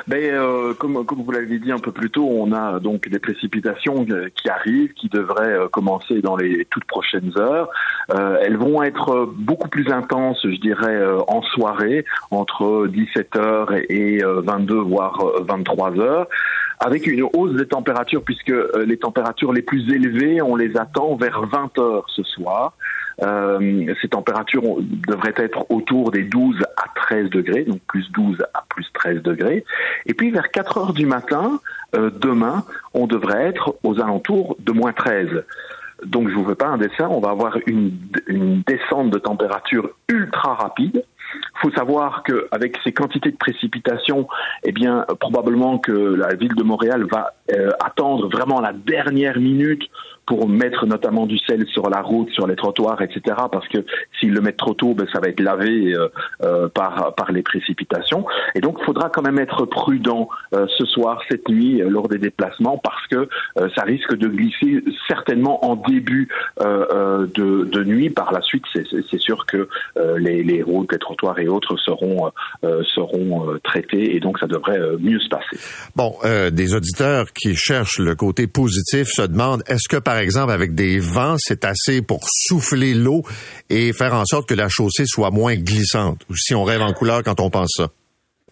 [0.06, 3.18] Ben, euh, comme, comme vous l'avez dit un peu plus tôt, on a donc des
[3.18, 7.70] précipitations euh, qui arrivent, qui devraient euh, commencer dans les toutes prochaines heures.
[8.14, 14.74] Euh, elles vont être beaucoup plus intenses, je dirais, en soirée, entre 17h et 22
[14.76, 16.26] voire 23 heures
[16.80, 18.52] avec une hausse des températures puisque
[18.84, 22.74] les températures les plus élevées, on les attend vers 20 heures ce soir.
[23.22, 24.62] Euh, ces températures
[25.08, 29.64] devraient être autour des 12 à 13 degrés, donc plus 12 à plus 13 degrés.
[30.06, 31.60] Et puis vers 4 heures du matin,
[31.94, 35.44] euh, demain, on devrait être aux alentours de moins 13.
[36.04, 37.92] Donc je vous fais pas un dessin, on va avoir une,
[38.26, 41.04] une descente de température ultra rapide.
[41.34, 44.28] Il faut savoir qu'avec ces quantités de précipitations,
[44.64, 49.82] eh bien probablement que la ville de Montréal va euh, attendre vraiment la dernière minute
[50.26, 53.36] pour mettre notamment du sel sur la route, sur les trottoirs, etc.
[53.50, 53.78] Parce que
[54.18, 56.08] s'ils le mettent trop tôt, ben, ça va être lavé euh,
[56.42, 58.24] euh, par, par les précipitations.
[58.54, 62.08] Et donc, il faudra quand même être prudent euh, ce soir, cette nuit, euh, lors
[62.08, 66.28] des déplacements, parce que euh, ça risque de glisser certainement en début
[66.60, 68.10] euh, de, de nuit.
[68.10, 68.84] Par la suite, c'est-
[69.24, 69.68] sûr que
[70.18, 72.30] les, les routes, les trottoirs et autres seront,
[72.94, 75.56] seront traités, et donc ça devrait mieux se passer.
[75.96, 76.12] Bon,
[76.52, 81.36] des auditeurs qui cherchent le côté positif se demandent est-ce que exemple avec des vents,
[81.38, 83.22] c'est assez pour souffler l'eau
[83.70, 86.92] et faire en sorte que la chaussée soit moins glissante ou si on rêve en
[86.92, 87.88] couleur quand on pense ça.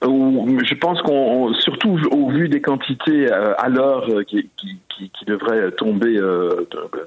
[0.03, 1.13] Je pense qu'on,
[1.49, 4.51] on- surtout au vu des quantités euh, à l'heure euh, qui,
[4.97, 6.67] qui, qui devraient tomber euh,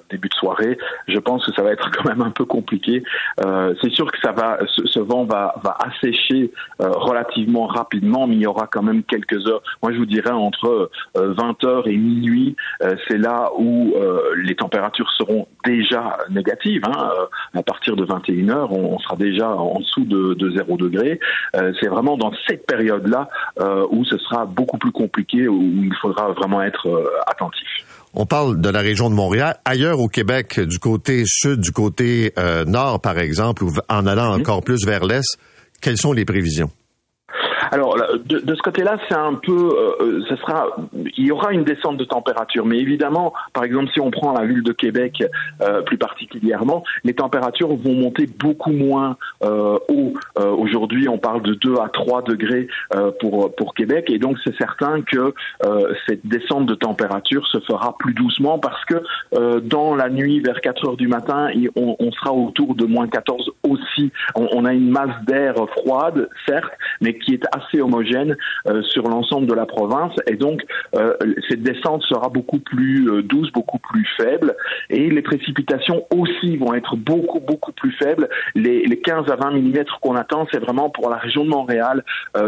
[0.10, 3.04] début de soirée, je pense que ça va être quand même un peu compliqué.
[3.46, 8.28] Euh, c'est sûr que ça va, ce, ce vent va, va assécher euh, relativement rapidement,
[8.28, 9.62] mais il y aura quand même quelques heures.
[9.82, 14.34] Moi, je vous dirais entre euh, 20 heures et minuit, euh, c'est là où euh,
[14.38, 16.82] les températures seront déjà négatives.
[16.86, 17.12] Hein.
[17.20, 20.78] Euh, À partir de 21 heures, on, on sera déjà en dessous de, de 0
[20.78, 21.20] degré.
[21.56, 25.96] Euh, c'est vraiment dans cette période-là euh, où ce sera beaucoup plus compliqué, où il
[26.02, 27.68] faudra vraiment être euh, attentif.
[28.14, 29.58] On parle de la région de Montréal.
[29.66, 34.34] Ailleurs au Québec, du côté sud, du côté euh, nord, par exemple, ou en allant
[34.34, 35.38] encore plus vers l'est,
[35.82, 36.72] quelles sont les prévisions?
[37.72, 40.68] Alors, de, de ce côté-là, c'est un peu, euh, euh, ce sera,
[41.18, 44.46] il y aura une descente de température, mais évidemment, par exemple, si on prend la
[44.46, 45.24] ville de Québec
[45.62, 50.14] euh, plus particulièrement, les températures vont monter beaucoup moins euh, haut.
[50.40, 54.38] Euh, Aujourd'hui, on parle de 2 à 3 degrés euh, pour pour Québec, et donc
[54.44, 55.34] c'est certain que
[56.08, 60.88] cette descente de température se fera plus doucement parce que dans la nuit vers 4
[60.88, 64.12] heures du matin, on, on sera autour de moins 14 aussi.
[64.36, 68.36] On, on a une masse d'air froide, certes, mais qui est assez homogène
[68.68, 70.64] euh, sur l'ensemble de la province, et donc
[70.96, 71.14] euh,
[71.50, 74.56] cette descente sera beaucoup plus euh, douce, beaucoup plus faible,
[74.90, 78.30] et les précipitations aussi vont être beaucoup beaucoup plus faibles.
[78.56, 82.04] Les, les 15 à 20 mm qu'on attend, c'est vraiment pour la région de Montréal,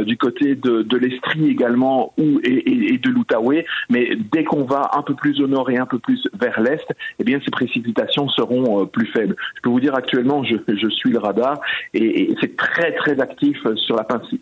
[0.05, 3.65] du côté de, l'Estrie également, ou et, de l'Outaouais.
[3.89, 6.85] Mais dès qu'on va un peu plus au nord et un peu plus vers l'est,
[7.19, 9.35] eh bien ces précipitations seront plus faibles.
[9.55, 11.59] Je peux vous dire actuellement, je, suis le radar
[11.93, 14.39] et, c'est très très actif sur la Pennsy-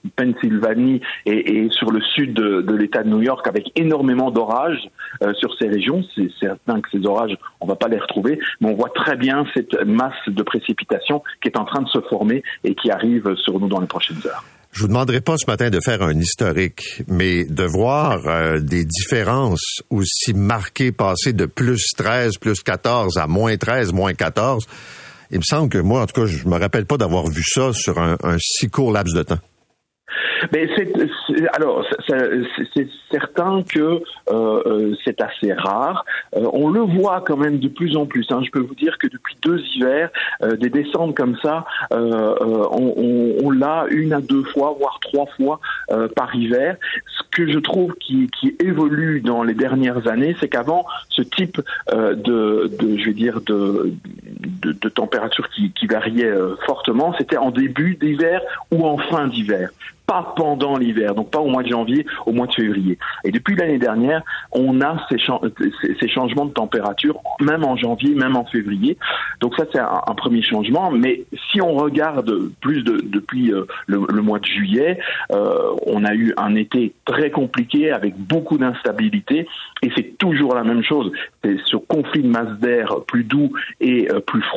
[0.56, 4.90] Pennsylvanie et, sur le sud de, l'État de New York avec énormément d'orages
[5.24, 6.04] euh, sur ces régions.
[6.16, 9.46] C'est certain que ces orages, on va pas les retrouver, mais on voit très bien
[9.54, 13.60] cette masse de précipitations qui est en train de se former et qui arrive sur
[13.60, 14.44] nous dans les prochaines heures.
[14.72, 18.84] Je vous demanderai pas ce matin de faire un historique, mais de voir euh, des
[18.84, 24.68] différences aussi marquées passer de plus 13, plus 14 à moins 13, moins 14.
[25.32, 27.72] Il me semble que moi, en tout cas, je me rappelle pas d'avoir vu ça
[27.74, 29.40] sur un si court laps de temps.
[30.52, 30.92] Mais c'est,
[31.54, 31.86] alors
[32.74, 34.02] c'est certain que euh,
[34.32, 36.06] euh, c'est assez rare.
[36.36, 38.26] Euh, on le voit quand même de plus en plus.
[38.32, 38.42] hein.
[38.44, 40.10] Je peux vous dire que depuis deux hivers,
[40.60, 45.60] des descentes comme ça, on, l'a une à deux fois, voire trois fois
[46.16, 46.78] par hiver.
[47.08, 52.72] Ce que je trouve qui, évolue dans les dernières années, c'est qu'avant ce type de,
[52.82, 53.94] je vais dire, de,
[54.74, 59.70] de, température qui, qui variait euh, fortement, c'était en début d'hiver ou en fin d'hiver
[60.06, 62.98] pas pendant l'hiver, donc pas au mois de janvier, au mois de février.
[63.24, 65.18] Et depuis l'année dernière, on a ces,
[66.00, 68.98] ces changements de température, même en janvier, même en février.
[69.42, 70.92] Donc ça, c'est un, premier changement.
[70.92, 75.00] Mais si on regarde plus de, depuis euh, le, mois de juillet,
[75.32, 79.48] euh, on a eu un été très compliqué avec beaucoup d'instabilité,
[79.82, 81.12] et c'est toujours la même chose.
[81.44, 83.52] C'est ce conflit de masse d'air plus doux
[83.82, 84.55] et euh, plus froid.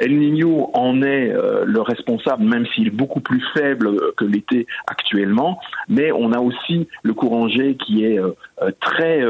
[0.00, 4.24] El Niño en est euh, le responsable, même s'il est beaucoup plus faible euh, que
[4.24, 5.60] l'été actuellement.
[5.88, 8.32] Mais on a aussi le courant G qui est euh,
[8.80, 9.20] très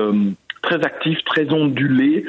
[0.62, 2.24] très actif, très ondulé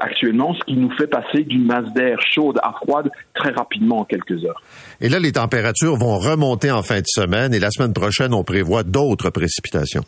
[0.00, 4.04] actuellement, ce qui nous fait passer d'une masse d'air chaude à froide très rapidement en
[4.04, 4.62] quelques heures.
[5.00, 8.44] Et là, les températures vont remonter en fin de semaine et la semaine prochaine, on
[8.44, 10.04] prévoit d'autres précipitations.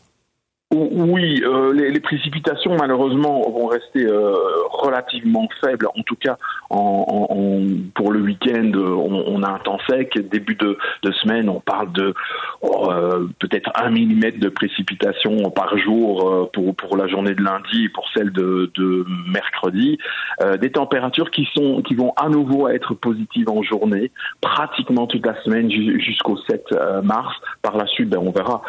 [0.73, 4.35] Oui, euh, les, les, précipitations malheureusement vont rester euh,
[4.71, 5.87] relativement faibles.
[5.95, 6.39] En tout cas,
[6.71, 7.61] en, en,
[7.95, 10.19] pour le week-end, on, on, a un temps sec.
[10.31, 12.15] Début de, de semaine, on parle de
[12.63, 17.43] oh, euh, peut-être un millimètre de précipitation par jour euh, pour pour la journée de
[17.43, 19.99] lundi et pour celle de, de mercredi.
[20.41, 24.11] Euh, des températures qui sont qui vont à nouveau être positives en journée,
[24.41, 26.65] pratiquement toute la semaine jusqu'au 7
[27.05, 27.35] mars.
[27.61, 28.63] Par la suite, ben, on verra.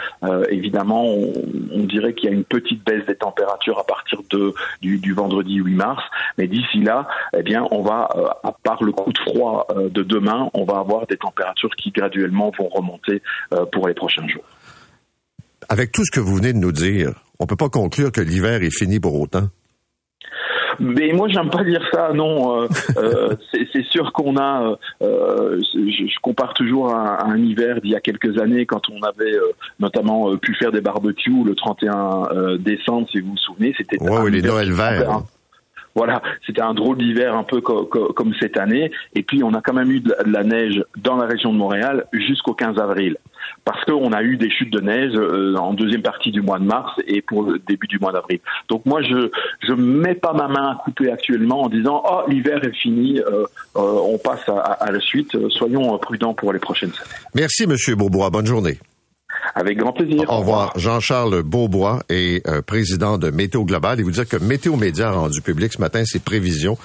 [0.49, 1.31] évidemment, on,
[1.71, 5.55] on dirais qu'il y a une petite baisse des températures à partir de, du, vendredi
[5.55, 6.03] 8 mars.
[6.37, 9.89] Mais d'ici là, eh bien, on va, euh, à part le coup de froid euh,
[9.89, 13.21] de demain, on va avoir des températures qui graduellement vont remonter
[13.53, 14.43] euh, pour les prochains jours.
[15.69, 18.63] Avec tout ce que vous venez de nous dire, on peut pas conclure que l'hiver
[18.63, 19.47] est fini pour autant.
[20.79, 22.11] Mais moi, j'aime pas dire ça.
[22.13, 22.67] Non, euh,
[22.97, 24.77] euh, c'est sûr qu'on a.
[25.01, 28.89] Euh, je, je, compare toujours à, à, un hiver d'il y a quelques années, quand
[28.89, 33.73] on avait euh, notamment pu faire des barbecues le 31 décembre, si vous vous souvenez.
[33.77, 35.21] C'était ouais, oui, les Noël verts.
[35.95, 38.91] Voilà, c'était un drôle d'hiver un peu co co comme cette année.
[39.13, 42.05] Et puis on a quand même eu de la neige dans la région de Montréal
[42.13, 43.17] jusqu'au 15 avril,
[43.65, 46.65] parce qu'on a eu des chutes de neige euh, en deuxième partie du mois de
[46.65, 48.39] mars et pour le début du mois d'avril.
[48.69, 49.29] Donc moi je
[49.61, 53.45] je mets pas ma main à couper actuellement en disant oh l'hiver est fini, euh,
[53.75, 55.37] euh, on passe à, à, la suite.
[55.49, 57.09] Soyons prudents pour les prochaines semaines.
[57.35, 58.77] Merci Monsieur Bourbois, bonne journée.
[59.55, 60.23] Avec grand plaisir.
[60.29, 60.73] Au revoir.
[60.77, 63.99] Jean-Charles Beaubois est euh, président de Météo Global.
[63.99, 66.77] Et vous dire que Météo Média a rendu public ce matin ses prévisions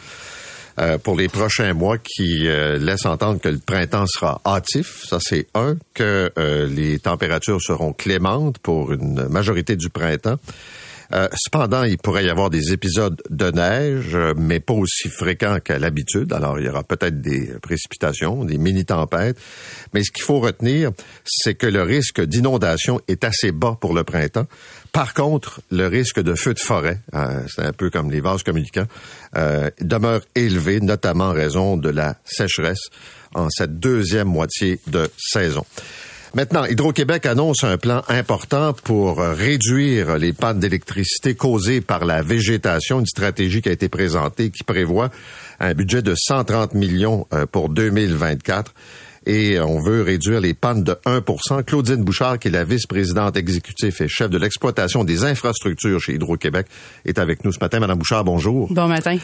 [0.78, 5.04] euh, pour les prochains mois qui euh, laissent entendre que le printemps sera hâtif.
[5.06, 10.38] Ça, c'est un, que euh, les températures seront clémentes pour une majorité du printemps.
[11.14, 15.58] Euh, cependant, il pourrait y avoir des épisodes de neige, euh, mais pas aussi fréquents
[15.58, 16.32] qu'à l'habitude.
[16.34, 19.38] Alors, il y aura peut-être des précipitations, des mini-tempêtes.
[19.94, 20.90] Mais ce qu'il faut retenir,
[21.24, 24.46] c'est que le risque d'inondation est assez bas pour le printemps.
[24.92, 28.42] Par contre, le risque de feu de forêt, euh, c'est un peu comme les vases
[28.42, 28.86] communicants,
[29.36, 32.88] euh, demeure élevé, notamment en raison de la sécheresse
[33.34, 35.64] en cette deuxième moitié de saison.
[36.34, 43.00] Maintenant, Hydro-Québec annonce un plan important pour réduire les pannes d'électricité causées par la végétation,
[43.00, 45.10] une stratégie qui a été présentée qui prévoit
[45.58, 48.74] un budget de 130 millions euh, pour 2024
[49.28, 53.94] et on veut réduire les pannes de 1% Claudine Bouchard, qui est la vice-présidente exécutive
[54.00, 56.66] et chef de l'exploitation des infrastructures chez Hydro-Québec,
[57.04, 57.78] est avec nous ce matin.
[57.78, 58.72] Madame Bouchard, bonjour.
[58.72, 59.18] Bon matin.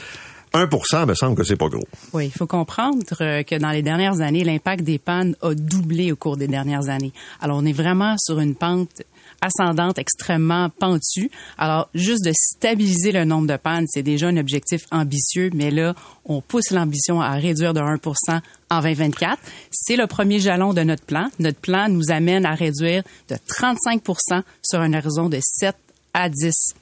[0.53, 1.89] 1% me semble que c'est pas gros.
[2.13, 6.13] Oui, il faut comprendre euh, que dans les dernières années, l'impact des pannes a doublé
[6.13, 7.13] au cours des dernières années.
[7.41, 9.03] Alors, on est vraiment sur une pente
[9.45, 11.31] ascendante extrêmement pentue.
[11.59, 15.95] Alors, juste de stabiliser le nombre de pannes, c'est déjà un objectif ambitieux, mais là,
[16.25, 18.41] on pousse l'ambition à réduire de 1%
[18.71, 19.39] en 2024.
[19.71, 21.29] C'est le premier jalon de notre plan.
[21.39, 25.75] Notre plan nous amène à réduire de 35% sur un horizon de 7
[26.15, 26.75] à 10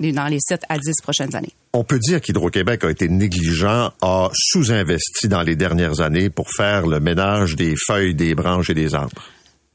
[0.00, 1.52] dans les 7 à 10 prochaines années.
[1.72, 6.86] On peut dire qu'Hydro-Québec a été négligent, a sous-investi dans les dernières années pour faire
[6.86, 9.22] le ménage des feuilles, des branches et des arbres.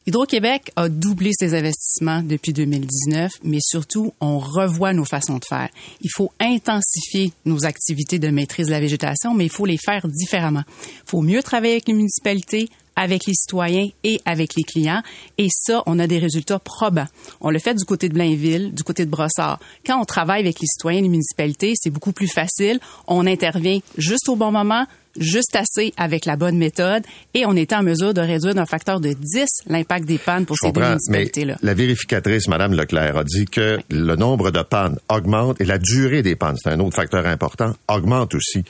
[0.08, 5.70] Hydro-Québec a doublé ses investissements depuis 2019, mais surtout, on revoit nos façons de faire.
[6.02, 10.08] Il faut intensifier nos activités de maîtrise de la végétation, mais il faut les faire
[10.08, 10.62] différemment.
[10.68, 15.02] Il faut mieux travailler avec les municipalités, avec les citoyens et avec les clients.
[15.40, 17.08] Et ça, on a des résultats probants.
[17.42, 19.60] On le fait du côté de Blainville, du côté de Brossard.
[19.88, 22.80] Quand on travaille avec les citoyens et les municipalités, c'est beaucoup plus facile.
[23.08, 24.86] On intervient juste au bon moment,
[25.18, 27.04] juste assez avec la bonne méthode
[27.34, 30.58] et on est en mesure de réduire d'un facteur de 10 l'impact des pannes pour
[30.58, 31.58] ces deux municipalités-là.
[31.62, 36.22] La vérificatrice, Mme Leclerc, a dit que le nombre de pannes augmente et la durée
[36.22, 38.64] des pannes, c'est un autre facteur important, augmente aussi.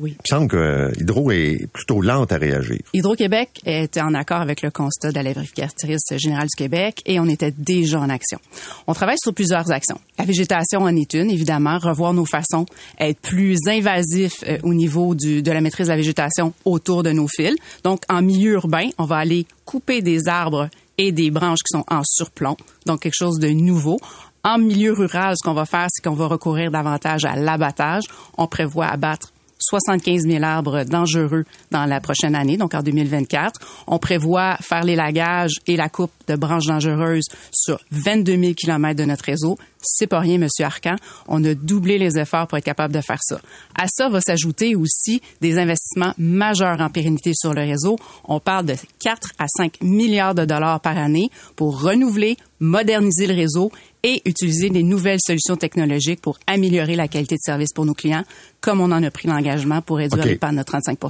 [0.00, 0.12] Oui.
[0.12, 2.78] Il me semble que euh, Hydro est plutôt lente à réagir.
[2.94, 7.26] Hydro-Québec était en accord avec le constat de la vérificatrice générale du Québec et on
[7.26, 8.38] était déjà en action.
[8.86, 10.00] On travaille sur plusieurs actions.
[10.18, 12.64] La végétation en est une, évidemment, revoir nos façons,
[12.98, 17.12] être plus invasif euh, au niveau du, de la maîtrise de la végétation autour de
[17.12, 17.56] nos fils.
[17.84, 21.84] Donc, en milieu urbain, on va aller couper des arbres et des branches qui sont
[21.90, 23.98] en surplomb, donc quelque chose de nouveau.
[24.44, 28.04] En milieu rural, ce qu'on va faire, c'est qu'on va recourir davantage à l'abattage.
[28.38, 33.84] On prévoit abattre 75 000 arbres dangereux dans la prochaine année, donc en 2024.
[33.86, 39.04] On prévoit faire l'élagage et la coupe de branches dangereuses sur 22 000 kilomètres de
[39.04, 39.56] notre réseau.
[39.82, 40.96] C'est pas rien, Monsieur Arcan.
[41.28, 43.40] On a doublé les efforts pour être capable de faire ça.
[43.78, 47.96] À ça va s'ajouter aussi des investissements majeurs en pérennité sur le réseau.
[48.24, 53.34] On parle de 4 à 5 milliards de dollars par année pour renouveler, moderniser le
[53.34, 53.70] réseau
[54.02, 58.24] et utiliser des nouvelles solutions technologiques pour améliorer la qualité de service pour nos clients,
[58.60, 60.30] comme on en a pris l'engagement pour réduire okay.
[60.30, 61.08] les pannes de 35%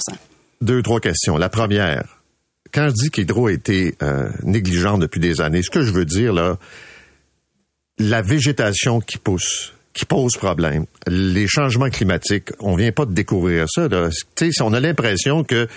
[0.60, 1.36] Deux, trois questions.
[1.36, 2.20] La première,
[2.72, 6.04] quand je dis qu'Hydro a été euh, négligent depuis des années, ce que je veux
[6.04, 6.56] dire, là,
[8.00, 13.66] la végétation qui pousse, qui pose problème, les changements climatiques, on vient pas de découvrir
[13.68, 13.88] ça.
[13.88, 14.08] Là.
[14.34, 15.68] Tu sais, on a l'impression que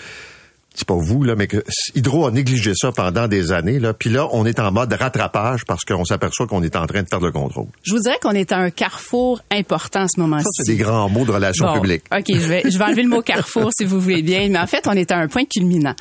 [0.76, 1.64] c'est pas vous, là, mais que
[1.94, 3.94] Hydro a négligé ça pendant des années, là.
[3.94, 7.08] Puis là, on est en mode rattrapage parce qu'on s'aperçoit qu'on est en train de
[7.08, 7.68] perdre le contrôle.
[7.84, 10.46] Je vous dirais qu'on est à un carrefour important en ce moment-ci.
[10.46, 12.06] Ça, c'est des grands mots de relations Bon, publiques.
[12.12, 14.66] OK, je vais, je vais enlever le mot carrefour si vous voulez bien, mais en
[14.66, 15.96] fait, on est à un point culminant.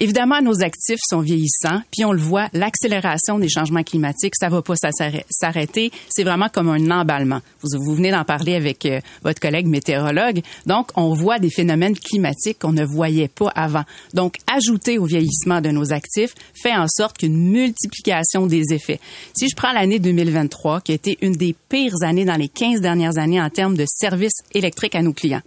[0.00, 4.62] Évidemment, nos actifs sont vieillissants, puis on le voit, l'accélération des changements climatiques, ça va
[4.62, 5.90] pas s'arrê- s'arrêter.
[6.08, 7.40] C'est vraiment comme un emballement.
[7.62, 10.40] Vous, vous venez d'en parler avec euh, votre collègue météorologue.
[10.66, 13.84] Donc, on voit des phénomènes climatiques qu'on ne voyait pas avant.
[14.14, 19.00] Donc, ajouter au vieillissement de nos actifs fait en sorte qu'une multiplication des effets.
[19.36, 22.80] Si je prends l'année 2023, qui a été une des pires années dans les 15
[22.80, 25.42] dernières années en termes de services électriques à nos clients,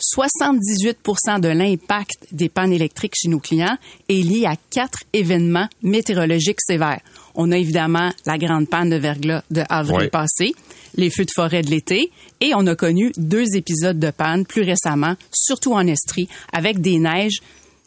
[0.00, 3.76] 78% de l'impact des pannes électriques chez nos clients
[4.08, 7.00] est lié à quatre événements météorologiques sévères.
[7.34, 10.08] On a évidemment la grande panne de verglas de avril Oui.
[10.08, 10.54] passé,
[10.96, 14.62] les feux de forêt de l'été, et on a connu deux épisodes de panne plus
[14.62, 17.38] récemment, surtout en Estrie, avec des neiges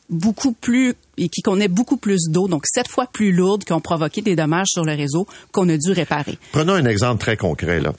[0.10, 3.80] beaucoup plus et qui contenaient beaucoup plus d'eau, donc sept fois plus lourdes, qui ont
[3.82, 6.38] provoqué des dommages sur le réseau qu'on a dû réparer.
[6.52, 7.94] Prenons un exemple très concret, là.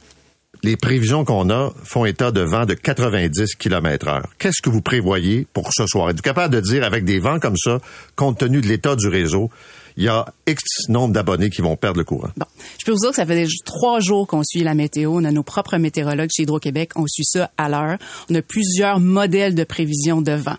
[0.65, 4.27] Les prévisions qu'on a font état de vents de 90 km heure.
[4.39, 6.09] Qu'est-ce que vous prévoyez pour ce soir?
[6.09, 7.81] Êtes-vous capable de dire avec des vents comme ça,
[8.17, 9.51] compte tenu de l'état du réseau,
[9.97, 12.31] il y a X nombre d'abonnés qui vont perdre le courant?
[12.37, 12.47] Bon,
[12.79, 15.13] je peux vous dire que ça fait déjà trois jours qu'on suit la météo.
[15.15, 16.91] On a nos propres météorologues chez Hydro-Québec.
[16.97, 17.99] On suit ça à l'heure.
[18.31, 20.57] On a plusieurs modèles de prévision de vent.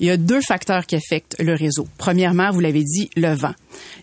[0.00, 1.86] Il y a deux facteurs qui affectent le réseau.
[1.96, 3.54] Premièrement, vous l'avez dit, le vent.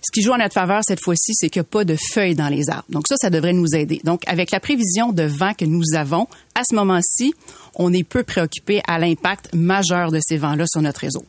[0.02, 2.36] Ce qui joue en notre faveur cette fois-ci, c'est qu'il n'y a pas de feuilles
[2.36, 2.86] dans les arbres.
[2.90, 4.02] Donc ça, ça devrait nous aider.
[4.04, 7.34] Donc avec la prévision de vent que nous avons, à ce moment-ci,
[7.76, 11.26] on est peu préoccupé à l'impact majeur de ces vents-là sur notre réseau.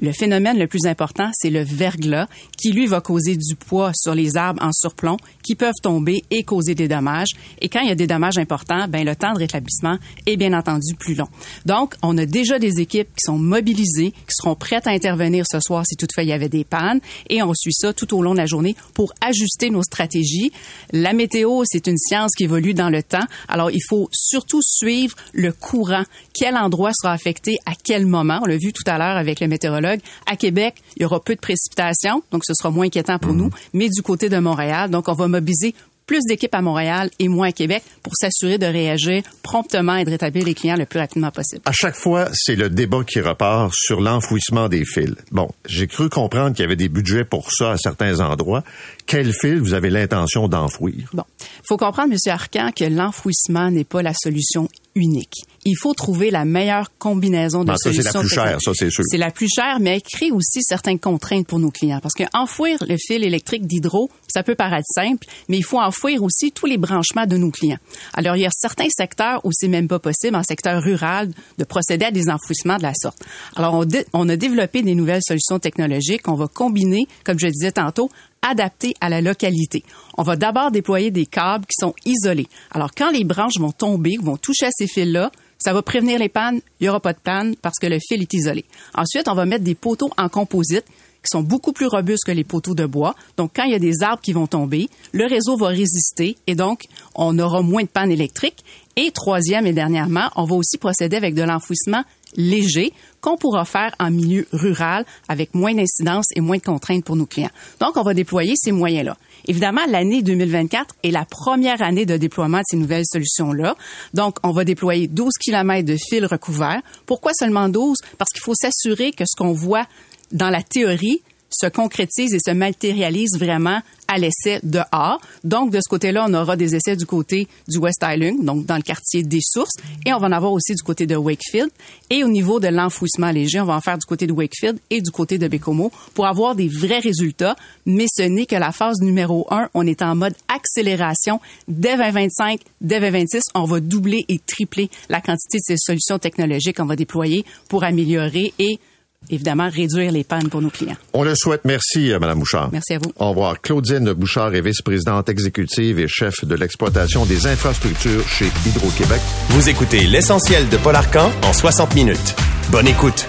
[0.00, 2.26] Le phénomène le plus important, c'est le verglas,
[2.56, 6.42] qui lui va causer du poids sur les arbres en surplomb, qui peuvent tomber et
[6.42, 7.32] causer des dommages.
[7.60, 10.54] Et quand il y a des dommages importants, ben le temps de rétablissement est bien
[10.54, 11.28] entendu plus long.
[11.66, 15.60] Donc, on a déjà des équipes qui sont mobilisées, qui seront prêtes à intervenir ce
[15.60, 18.32] soir si toutefois il y avait des pannes, et on suit ça tout au long
[18.32, 20.50] de la journée pour ajuster nos stratégies.
[20.92, 23.26] La météo, c'est une science qui évolue dans le temps.
[23.48, 26.04] Alors, il faut surtout suivre le courant.
[26.32, 28.40] Quel endroit sera affecté à quel moment?
[28.42, 29.89] On l'a vu tout à l'heure avec le météorologue.
[30.26, 33.50] À Québec, il y aura peu de précipitations, donc ce sera moins inquiétant pour nous.
[33.72, 35.74] Mais du côté de Montréal, donc on va mobiliser
[36.10, 40.10] plus d'équipes à Montréal et moins à Québec pour s'assurer de réagir promptement et de
[40.10, 41.62] rétablir les clients le plus rapidement possible.
[41.66, 45.14] À chaque fois, c'est le débat qui repart sur l'enfouissement des fils.
[45.30, 48.64] Bon, j'ai cru comprendre qu'il y avait des budgets pour ça à certains endroits.
[49.06, 51.10] Quel fil vous avez l'intention d'enfouir?
[51.12, 52.32] Bon, il faut comprendre, M.
[52.32, 55.44] Arcan, que l'enfouissement n'est pas la solution unique.
[55.66, 58.20] Il faut trouver la meilleure combinaison de Ah, ça, c'est solutions.
[58.20, 59.04] la plus chère, ça, c'est sûr.
[59.06, 62.00] C'est la plus chère, mais elle crée aussi certaines contraintes pour nos clients.
[62.00, 66.22] Parce que enfouir le fil électrique d'hydro, ça peut paraître simple, mais il faut enfouir
[66.22, 67.76] aussi tous les branchements de nos clients.
[68.14, 71.64] Alors, il y a certains secteurs où c'est même pas possible, en secteur rural, de
[71.64, 73.18] procéder à des enfouissements de la sorte.
[73.54, 73.84] Alors, on,
[74.14, 78.08] on a développé des nouvelles solutions technologiques qu'on va combiner, comme je le disais tantôt,
[78.42, 79.84] adaptées à la localité.
[80.16, 82.46] On va d'abord déployer des câbles qui sont isolés.
[82.70, 85.30] Alors, quand les branches vont tomber, vont toucher à ces fils-là,
[85.60, 86.60] ça va prévenir les pannes.
[86.80, 88.64] Il n'y aura pas de panne parce que le fil est isolé.
[88.94, 90.84] Ensuite, on va mettre des poteaux en composite
[91.22, 93.14] qui sont beaucoup plus robustes que les poteaux de bois.
[93.36, 96.54] Donc, quand il y a des arbres qui vont tomber, le réseau va résister et
[96.54, 96.84] donc,
[97.14, 98.64] on aura moins de panne électrique.
[98.96, 102.02] Et troisième et dernièrement, on va aussi procéder avec de l'enfouissement
[102.36, 107.16] léger qu'on pourra faire en milieu rural avec moins d'incidence et moins de contraintes pour
[107.16, 107.50] nos clients.
[107.80, 109.16] Donc, on va déployer ces moyens-là.
[109.46, 113.76] Évidemment, l'année 2024 est la première année de déploiement de ces nouvelles solutions-là.
[114.14, 116.82] Donc, on va déployer 12 km de fils recouverts.
[117.06, 117.98] Pourquoi seulement 12?
[118.18, 119.86] Parce qu'il faut s'assurer que ce qu'on voit
[120.32, 125.20] dans la théorie se concrétise et se matérialise vraiment à l'essai dehors.
[125.44, 128.76] Donc, de ce côté-là, on aura des essais du côté du West Island, donc dans
[128.76, 129.74] le quartier des sources,
[130.04, 131.70] et on va en avoir aussi du côté de Wakefield.
[132.10, 135.00] Et au niveau de l'enfouissement léger, on va en faire du côté de Wakefield et
[135.00, 137.56] du côté de Bécomo pour avoir des vrais résultats.
[137.86, 139.68] Mais ce n'est que la phase numéro un.
[139.74, 141.40] On est en mode accélération.
[141.68, 146.78] Dès 2025, dès 2026, on va doubler et tripler la quantité de ces solutions technologiques
[146.78, 148.80] qu'on va déployer pour améliorer et
[149.28, 150.96] évidemment réduire les pannes pour nos clients.
[151.12, 151.62] On le souhaite.
[151.64, 152.70] Merci, euh, Mme Bouchard.
[152.72, 153.12] Merci à vous.
[153.16, 153.60] Au revoir.
[153.60, 159.20] Claudine Bouchard est vice-présidente exécutive et chef de l'exploitation des infrastructures chez Hydro-Québec.
[159.50, 162.34] Vous écoutez l'essentiel de Paul Arcan en 60 minutes.
[162.70, 163.26] Bonne écoute.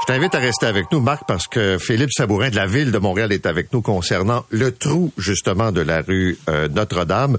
[0.00, 2.98] Je t'invite à rester avec nous, Marc, parce que Philippe Sabourin de la Ville de
[2.98, 7.38] Montréal est avec nous concernant le trou, justement, de la rue euh, Notre-Dame.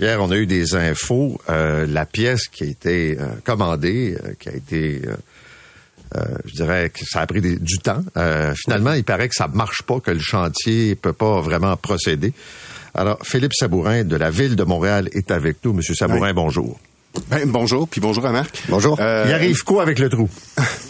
[0.00, 1.38] Hier, on a eu des infos.
[1.50, 5.14] euh, la pièce qui a été euh, commandée, euh, qui a été euh,
[6.16, 8.02] Euh, je dirais que ça a pris des- du temps.
[8.16, 12.32] Euh, finalement, il paraît que ça marche pas, que le chantier peut pas vraiment procéder.
[12.94, 15.72] Alors, Philippe Sabourin de la ville de Montréal est avec nous.
[15.72, 16.32] Monsieur Sabourin, Oui.
[16.34, 16.80] bonjour.
[17.28, 18.60] Ben, bonjour, puis bonjour à Marc.
[18.68, 18.98] Bonjour.
[19.00, 20.28] Euh, il arrive quoi avec le trou?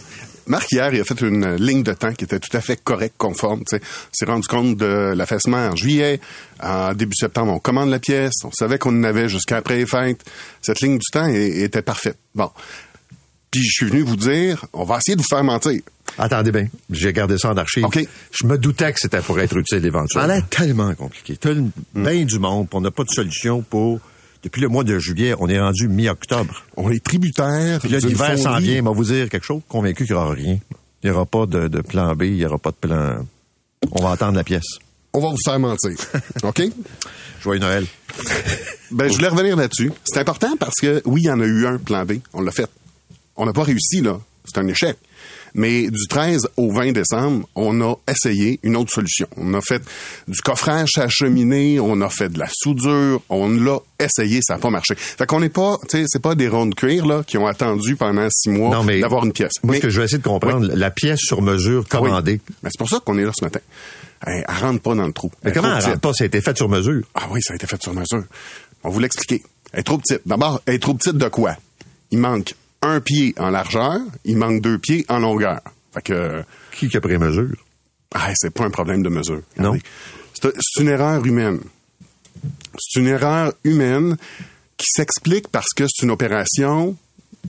[0.50, 3.14] Marc, hier, il a fait une ligne de temps qui était tout à fait correcte,
[3.16, 3.60] conforme.
[3.60, 3.82] tu sais.
[3.82, 6.20] On s'est rendu compte de l'affaissement en juillet.
[6.62, 8.34] En début septembre, on commande la pièce.
[8.44, 10.24] On savait qu'on en avait jusqu'à après les fêtes.
[10.60, 12.18] Cette ligne du temps était parfaite.
[12.34, 12.50] Bon.
[13.50, 15.80] Puis je suis venu vous dire, on va essayer de vous faire mentir.
[16.18, 17.84] Attendez bien, j'ai gardé ça en archive.
[17.84, 17.98] OK.
[18.32, 20.26] Je me doutais que c'était pour être utile éventuellement.
[20.28, 21.36] Ça a l'air tellement compliqué.
[21.36, 24.00] T'as le- bien du monde, puis on n'a pas de solution pour...
[24.42, 26.64] Depuis le mois de juillet, on est rendu mi-octobre.
[26.76, 27.80] On est tributaire.
[27.80, 30.58] Puis là, l'hiver s'en vient, va vous dire quelque chose, convaincu qu'il n'y aura rien.
[31.02, 33.26] Il n'y aura pas de, de plan B, il n'y aura pas de plan...
[33.92, 34.78] On va attendre la pièce.
[35.12, 35.96] On va vous faire mentir.
[36.42, 36.62] OK?
[37.42, 37.86] Joyeux Noël.
[38.90, 39.92] Ben, je voulais revenir là-dessus.
[40.04, 42.14] C'est important parce que, oui, il y en a eu un plan B.
[42.32, 42.68] On l'a fait.
[43.36, 44.20] On n'a pas réussi, là.
[44.44, 44.96] C'est un échec.
[45.54, 49.26] Mais du 13 au 20 décembre, on a essayé une autre solution.
[49.36, 49.82] On a fait
[50.28, 54.60] du coffrage à cheminée, on a fait de la soudure, on l'a essayé, ça n'a
[54.60, 54.94] pas marché.
[54.96, 57.46] Fait qu'on n'est pas, tu sais, c'est pas des ronds de cuir, là, qui ont
[57.46, 59.52] attendu pendant six mois d'avoir une pièce.
[59.62, 61.88] Moi, Mais- ce que je vais essayer de comprendre, la pièce sur mesure oui.
[61.88, 62.40] commandée.
[62.62, 63.60] Mais c'est pour ça qu'on est là ce matin.
[64.26, 65.30] Elle, elle rentre pas dans le trou.
[65.42, 66.12] Mais Elle comment elle rentre pas?
[66.12, 67.02] Ça a été fait sur mesure.
[67.14, 68.24] Ah oui, ça a été fait sur mesure.
[68.84, 69.42] On va vous l'expliquer.
[69.72, 70.20] Elle est trop petite.
[70.26, 71.56] D'abord, elle est trop petite de quoi?
[72.10, 75.60] Il manque un pied en largeur, il manque deux pieds en longueur.
[75.94, 77.56] Fait que, Qui qui a pris mesure?
[78.14, 79.42] ah, c'est pas un problème de mesure.
[79.58, 79.76] Non.
[80.34, 81.60] C'est une erreur humaine.
[82.78, 84.16] C'est une erreur humaine
[84.76, 86.96] qui s'explique parce que c'est une opération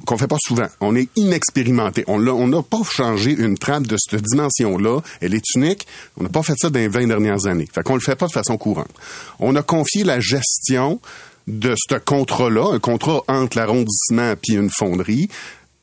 [0.06, 0.68] qu'on fait pas souvent.
[0.82, 2.04] On est inexpérimenté.
[2.08, 5.00] On l'a- on n'a pas changé une trappe de cette dimension-là.
[5.22, 5.88] Elle est unique.
[6.18, 7.68] On n'a pas fait ça dans les 20 dernières années.
[7.74, 8.92] Fait qu'on le fait pas de façon courante.
[9.40, 11.00] On a confié la gestion
[11.48, 15.28] de ce contrat-là, un contrat entre l'arrondissement et une fonderie,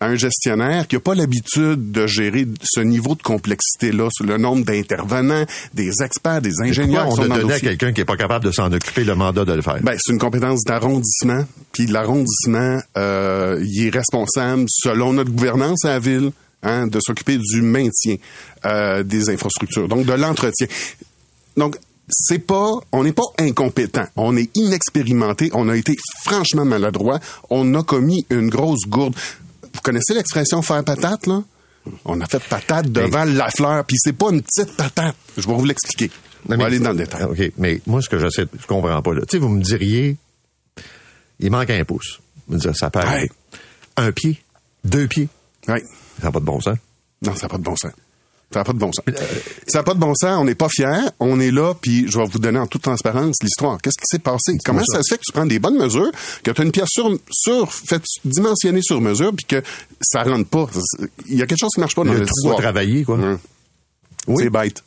[0.01, 4.39] à un gestionnaire qui n'a pas l'habitude de gérer ce niveau de complexité-là, sur le
[4.39, 5.45] nombre d'intervenants,
[5.75, 8.53] des experts, des ingénieurs qui on sont le à quelqu'un qui est pas capable de
[8.53, 9.79] s'en occuper le mandat de le faire?
[9.83, 11.45] Ben, c'est une compétence d'arrondissement.
[11.73, 16.31] Puis l'arrondissement, euh, il est responsable, selon notre gouvernance à la ville,
[16.63, 18.17] hein, de s'occuper du maintien
[18.67, 20.69] euh, des infrastructures, donc de l'entretien.
[21.57, 21.77] Donc,
[22.09, 27.75] c'est pas, on n'est pas incompétent, on est inexpérimenté, on a été franchement maladroit, on
[27.75, 29.15] a commis une grosse gourde.
[29.63, 31.43] Vous connaissez l'expression faire patate, là?
[32.05, 35.17] On a fait patate devant la fleur, puis c'est pas une petite patate.
[35.37, 36.11] Je vais vous l'expliquer.
[36.49, 37.25] On va aller dans le détail.
[37.25, 39.21] OK, mais moi, ce que j'essaie, je comprends pas, là.
[39.23, 40.17] Tu sais, vous me diriez,
[41.41, 42.21] il manque un pouce.
[42.47, 43.31] Vous me direz, ça arriver.
[43.97, 44.43] Un pied,
[44.85, 45.29] deux pieds,
[45.67, 45.81] Oui.
[46.21, 46.77] ça n'a pas de bon sens.
[47.23, 47.93] Non, ça n'a pas de bon sens.
[48.51, 49.05] Ça n'a pas de bon sens.
[49.67, 50.87] Ça n'a pas de bon sens, on n'est pas fiers,
[51.21, 53.79] on est là, puis je vais vous donner en toute transparence l'histoire.
[53.83, 54.57] Qu'est-ce qui s'est passé?
[54.65, 55.03] Comment ça.
[55.03, 56.11] se fait que tu prends des bonnes mesures,
[56.43, 59.63] que tu as une pièce sur, sur, faite, dimensionnée sur mesure, puis que
[60.01, 60.67] ça rentre pas?
[61.29, 63.17] Il y a quelque chose qui marche pas dans Le trou à travailler, quoi.
[63.17, 63.39] Hum.
[64.29, 64.45] Oui.
[64.45, 64.83] C'est bête.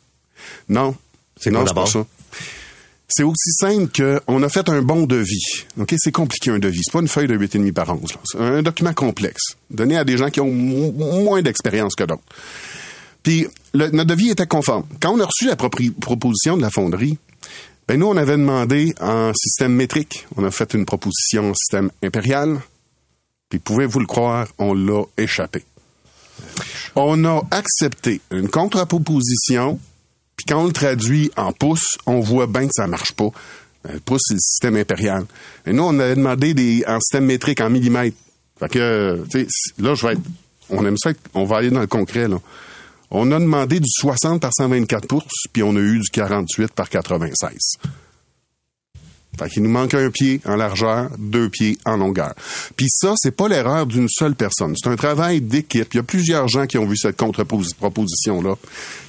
[0.68, 0.95] Non.
[1.39, 1.88] C'est non, pas d'abord?
[1.88, 2.05] ça.
[3.14, 3.91] C'est aussi simple
[4.26, 5.66] qu'on a fait un bon devis.
[5.80, 5.93] OK?
[5.97, 6.82] C'est compliqué un devis.
[6.86, 8.01] C'est pas une feuille de 8,5 par 11.
[8.14, 8.20] là.
[8.24, 12.22] C'est un document complexe, donné à des gens qui ont mo- moins d'expérience que d'autres.
[13.24, 14.86] Puis notre devis était conforme.
[15.00, 17.18] Quand on a reçu la proposition de la fonderie,
[17.88, 20.26] ben nous, on avait demandé en système métrique.
[20.38, 22.60] On a fait une proposition en système impérial.
[23.50, 25.64] Puis pouvez-vous le croire, on l'a échappé.
[26.96, 29.80] On a accepté une contre-proposition,
[30.36, 33.30] puis quand on le traduit en pouces, on voit bien que ça marche pas.
[33.88, 35.26] Euh, Le pouce, c'est le système impérial.
[35.66, 38.18] Et nous, on avait demandé des, en système métrique, en millimètres.
[38.60, 39.48] Fait que, euh, tu sais,
[39.80, 40.22] là, je vais être,
[40.70, 42.40] on aime ça, on va aller dans le concret, là.
[43.12, 46.89] On a demandé du 60 par 124 pouces, puis on a eu du 48 par
[46.89, 47.78] 96.
[49.38, 52.34] Fait qu'il nous manque un pied en largeur, deux pieds en longueur.
[52.76, 54.76] Puis ça, c'est pas l'erreur d'une seule personne.
[54.82, 55.93] C'est un travail d'équipe.
[55.93, 58.55] Il y a plusieurs gens qui ont vu cette contre-proposition-là.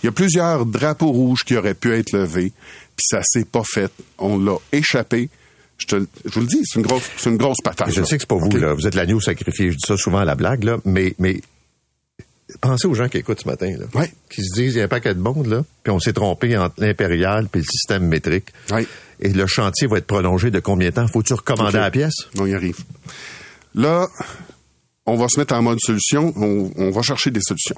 [0.02, 2.52] Il y a plusieurs drapeaux rouges qui auraient pu être levés.
[2.96, 3.92] Puis ça s'est pas fait.
[4.18, 5.28] On l'a échappé.
[5.78, 7.90] Je, te, je vous le dis, c'est une grosse, c'est une grosse patate.
[7.90, 8.06] Je là.
[8.06, 8.74] sais que c'est pas vous, là.
[8.74, 9.72] Vous êtes l'agneau sacrifié.
[9.72, 10.78] Je dis ça souvent à la blague, là.
[10.84, 11.40] Mais, mais
[12.60, 13.86] pensez aux gens qui écoutent ce matin, là.
[13.94, 14.12] Ouais.
[14.30, 15.64] Qui se disent, il y a un paquet de monde, là.
[15.82, 18.48] Puis on s'est trompé entre l'impérial puis le système métrique.
[18.70, 18.86] Ouais.
[19.20, 21.06] Et le chantier va être prolongé de combien de temps?
[21.08, 21.82] Faut-tu recommander OK.
[21.82, 22.14] la pièce?
[22.38, 22.78] On y arrive.
[23.74, 24.08] Là,
[25.06, 26.32] on va se mettre en mode solution.
[26.36, 27.76] On, on va chercher des solutions.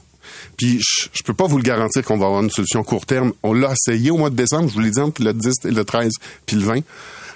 [0.57, 3.33] Puis, je, je peux pas vous le garantir qu'on va avoir une solution court terme.
[3.43, 4.69] On l'a essayé au mois de décembre.
[4.69, 6.13] Je vous l'ai dit entre le 10, et le 13
[6.47, 6.81] puis le 20.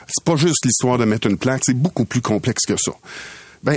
[0.08, 1.62] C'est pas juste l'histoire de mettre une plaque.
[1.64, 2.92] C'est beaucoup plus complexe que ça.
[3.62, 3.76] Ben,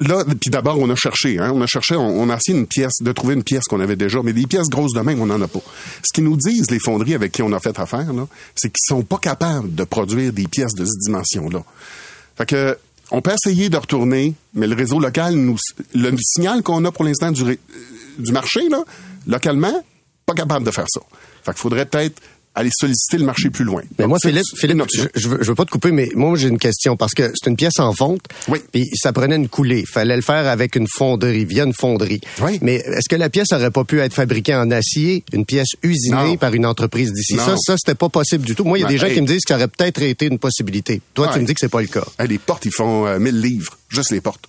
[0.00, 1.38] là, puis d'abord, on a cherché.
[1.38, 3.96] Hein, on a cherché, on, a essayé une pièce, de trouver une pièce qu'on avait
[3.96, 5.60] déjà, mais des pièces grosses de même, on n'en a pas.
[6.02, 8.86] Ce qu'ils nous disent, les fonderies avec qui on a fait affaire, là, c'est qu'ils
[8.86, 11.62] sont pas capables de produire des pièces de cette dimension-là.
[12.36, 12.78] Fait que,
[13.12, 15.56] on peut essayer de retourner, mais le réseau local nous,
[15.94, 18.84] le signal qu'on a pour l'instant du marché, là,
[19.26, 19.84] localement,
[20.26, 21.00] pas capable de faire ça.
[21.44, 22.20] Fait qu'il faudrait peut-être
[22.60, 23.82] aller solliciter le marché plus loin.
[23.98, 24.82] Mais Donc, moi, Philippe, Philippe,
[25.14, 27.50] je, veux, je veux pas te couper, mais moi, j'ai une question parce que c'est
[27.50, 28.22] une pièce en fonte.
[28.48, 28.58] Oui.
[28.72, 29.84] Puis ça prenait une coulée.
[29.90, 32.20] Fallait le faire avec une fonderie, via une fonderie.
[32.42, 32.58] Oui.
[32.62, 36.14] Mais est-ce que la pièce aurait pas pu être fabriquée en acier, une pièce usinée
[36.16, 36.36] Non.
[36.36, 37.36] par une entreprise d'ici?
[37.36, 38.64] Ça, ça, c'était pas possible du tout.
[38.64, 39.14] Moi, il y a Ben, des gens hey.
[39.14, 41.00] qui me disent que ça aurait peut-être été une possibilité.
[41.14, 42.04] Toi, tu me dis que c'est pas le cas.
[42.18, 44.44] Hey, les portes, ils font euh, 1000 livres, juste les portes.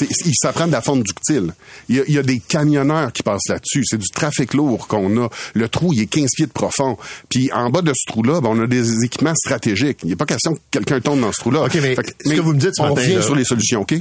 [0.00, 1.52] Ils s'apprennent de la fonte ductile.
[1.88, 3.82] Il y, a, il y a des camionneurs qui passent là-dessus.
[3.84, 5.28] C'est du trafic lourd qu'on a.
[5.54, 6.96] Le trou, il est 15 pieds de profond.
[7.28, 9.98] Puis en bas de ce trou-là, ben, on a des équipements stratégiques.
[10.02, 11.64] Il n'y a pas question que quelqu'un tombe dans ce trou-là.
[11.64, 13.80] OK, mais ce que vous me dites ce on matin, revient là- sur les solutions,
[13.82, 13.94] OK?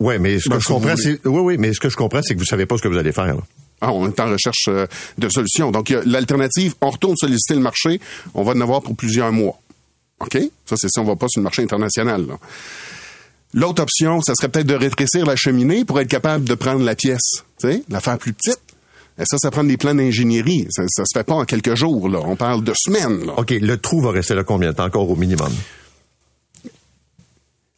[0.00, 1.20] Oui, mais ce que Ben, je comprends, c'est.
[1.26, 2.98] Oui, oui, mais ce que je comprends, c'est que vous savez pas ce que vous
[2.98, 3.26] allez faire.
[3.26, 3.42] là.
[3.80, 4.86] Ah, on est en recherche euh,
[5.18, 5.70] de solutions.
[5.70, 8.00] Donc, l'alternative, on retourne solliciter le marché,
[8.34, 9.58] on va en avoir pour plusieurs mois.
[10.20, 10.38] OK?
[10.66, 12.26] Ça, c'est si on va pas sur le marché international.
[12.26, 12.38] là.
[13.54, 16.96] L'autre option, ça serait peut-être de rétrécir la cheminée pour être capable de prendre la
[16.96, 18.58] pièce, tu sais, la faire plus petite.
[19.16, 20.66] Et ça, ça prend des plans d'ingénierie.
[20.70, 22.18] Ça, ça se fait pas en quelques jours, là.
[22.24, 23.34] On parle de semaines, là.
[23.36, 25.52] OK, le trou va rester là combien de temps encore au minimum?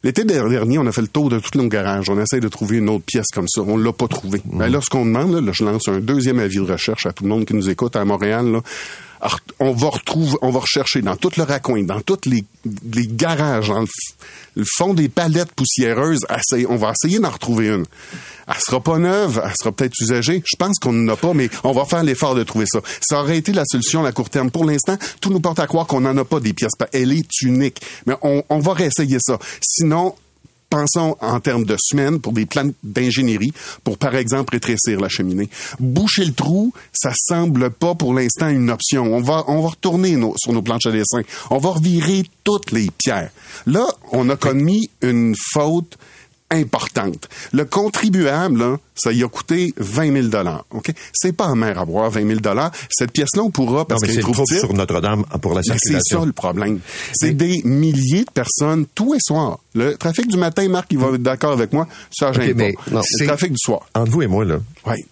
[0.03, 2.09] L'été dernier, on a fait le tour de tous nos garages.
[2.09, 3.61] On essaie de trouver une autre pièce comme ça.
[3.61, 4.41] On l'a pas trouvé.
[4.45, 7.13] Ben là, ce qu'on demande, là, là, je lance un deuxième avis de recherche à
[7.13, 8.51] tout le monde qui nous écoute à Montréal.
[8.51, 8.61] Là.
[9.21, 12.45] Alors, on va retrouver, on va rechercher dans tout le raccoin, dans tous les,
[13.07, 16.19] garages, dans le, fond des palettes poussiéreuses.
[16.69, 17.85] on va essayer d'en retrouver une.
[18.47, 20.43] Elle sera pas neuve, elle sera peut-être usagée.
[20.45, 22.79] Je pense qu'on n'en a pas, mais on va faire l'effort de trouver ça.
[23.01, 24.51] Ça aurait été la solution à court terme.
[24.51, 26.73] Pour l'instant, tout nous porte à croire qu'on n'en a pas des pièces.
[26.93, 27.81] Elle est unique.
[28.05, 29.39] Mais on, on va réessayer ça.
[29.61, 30.15] Sinon,
[30.69, 33.53] pensons en termes de semaines pour des plans d'ingénierie
[33.83, 35.49] pour, par exemple, rétrécir la cheminée.
[35.79, 39.03] Boucher le trou, ça semble pas pour l'instant une option.
[39.13, 41.21] On va, on va retourner nos- sur nos planches à dessin.
[41.49, 43.31] On va revirer toutes les pierres.
[43.65, 45.97] Là, on a commis une faute
[46.49, 47.27] importante.
[47.51, 50.91] Le contribuable, là, ça y a coûté 20 000 OK?
[51.13, 52.39] C'est pas en mer à boire, 20 000
[52.89, 55.73] Cette pièce-là, on pourra, parce qu'elle c'est est trop petite, sur Notre-Dame pour la mais
[55.73, 56.19] c'est circulation.
[56.21, 56.79] ça le problème.
[57.13, 59.59] C'est des milliers de personnes tous les soirs.
[59.75, 61.87] Le trafic du matin, Marc, il va être d'accord avec moi.
[62.11, 62.91] Ça, mais pas.
[62.91, 63.81] non, le trafic du soir.
[63.93, 65.05] Entre vous et moi, là, Oui.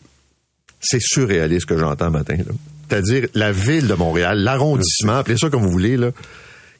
[0.81, 2.37] c'est surréaliste ce que j'entends matin.
[2.37, 2.53] là.
[2.89, 6.11] C'est-à-dire la ville de Montréal, l'arrondissement, appelez ça comme vous voulez, là,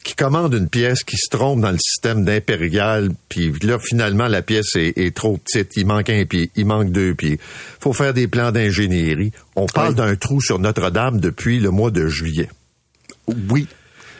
[0.05, 4.41] qui commande une pièce qui se trompe dans le système d'impérial, puis là, finalement, la
[4.43, 7.39] pièce est, est trop petite, il manque un pied, il manque deux pieds.
[7.81, 9.31] faut faire des plans d'ingénierie.
[9.55, 9.95] On parle Oui.
[9.95, 12.49] d'un trou sur Notre-Dame depuis le mois de juillet.
[13.49, 13.67] Oui.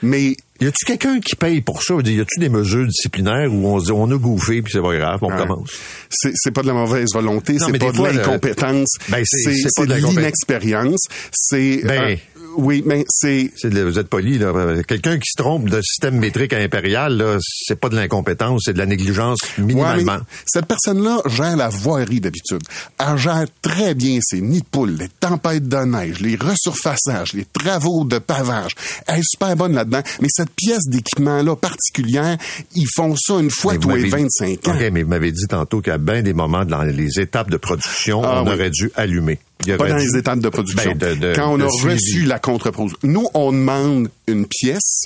[0.02, 1.96] Mais Y a-tu quelqu'un qui paye pour ça?
[2.04, 4.96] Y a-tu des mesures disciplinaires où on se dit on a gouffé puis c'est pas
[4.96, 5.38] grave, on Ouais.
[5.38, 5.70] commence?
[6.10, 11.02] c'est pas de la mauvaise volonté, Non, c'est pas de l'incompétence, Ben, c'est- de l'inexpérience,
[11.34, 12.02] c'est Ben.
[12.02, 12.16] euh,
[12.58, 14.52] oui, mais c'est C'est de- vous êtes poli, là.
[14.88, 18.74] Quelqu'un qui se trompe de système métrique à impérial, là, c'est pas de l'incompétence, c'est
[18.74, 20.18] de la négligence Ouais, minimalement.
[20.18, 22.62] mais cette personne-là gère la voirie d'habitude.
[23.00, 27.46] Elle gère très bien ses nids de poules, les tempêtes de neige, les resurfaçages, les
[27.46, 28.72] travaux de pavage.
[29.08, 30.02] Elle est super bonne là-dedans.
[30.22, 32.38] Mais cette pièce d'équipement-là particulière,
[32.76, 34.76] ils font ça une fois Mais tous les m'avez- 25 ans.
[34.76, 38.22] OK, mais vous m'avez dit tantôt qu'à bien des moments dans les étapes de production,
[38.24, 38.54] Ah, on oui.
[38.54, 39.40] aurait dû allumer.
[39.78, 40.94] Pas dans les étapes de production.
[40.96, 41.94] Ben, de- de- Quand on a suivi.
[41.96, 43.00] reçu la contre-production.
[43.04, 45.04] Nous, on demande une pièce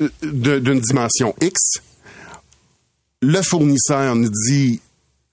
[0.00, 1.54] euh, d'une dimension X.
[3.20, 4.80] Le fournisseur nous dit,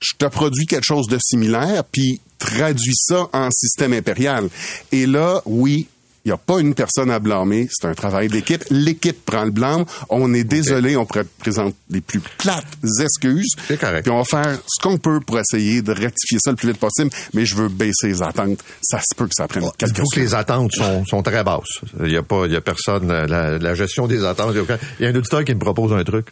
[0.02, 4.48] je te produis quelque chose de similaire, puis traduis ça en système impérial.
[4.92, 5.88] Et là, oui,
[6.26, 8.64] il n'y a pas une personne à blâmer, c'est un travail d'équipe.
[8.70, 9.86] L'équipe prend le blâme.
[10.10, 12.66] On est désolé, on pré- présente les plus plates
[13.02, 13.54] excuses.
[13.68, 14.04] C'est correct.
[14.04, 16.78] Puis on va faire ce qu'on peut pour essayer de rectifier ça le plus vite
[16.80, 18.60] possible, mais je veux baisser les attentes.
[18.82, 20.28] Ça se peut que ça prenne quelques Dites-vous que semaines.
[20.28, 21.80] les attentes sont, sont très basses.
[22.02, 24.56] Il n'y a pas, il y a personne, la, la gestion des attentes.
[25.00, 26.28] Il y a un auditeur qui me propose un truc.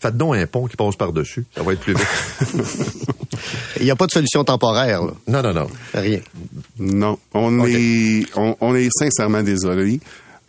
[0.00, 1.44] Faites donc un pont qui passe par-dessus.
[1.56, 2.06] Ça va être plus vite.
[3.80, 5.12] Il n'y a pas de solution temporaire, là.
[5.26, 5.66] non, non, non.
[5.94, 6.20] Rien.
[6.78, 10.00] Non, on est on, on est sincèrement désolé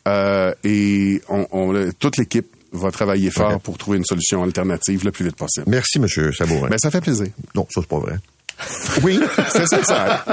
[0.07, 5.11] euh, et on, on- toute l'équipe va travailler fort pour trouver une solution alternative le
[5.11, 5.65] plus vite possible.
[5.67, 6.69] Merci, Monsieur Sabourin.
[6.69, 7.27] Ben ça fait plaisir.
[7.55, 8.17] non, ça, c'est pas vrai.
[9.03, 9.19] Oui,
[9.53, 9.83] c'est ça.
[9.83, 10.25] ça.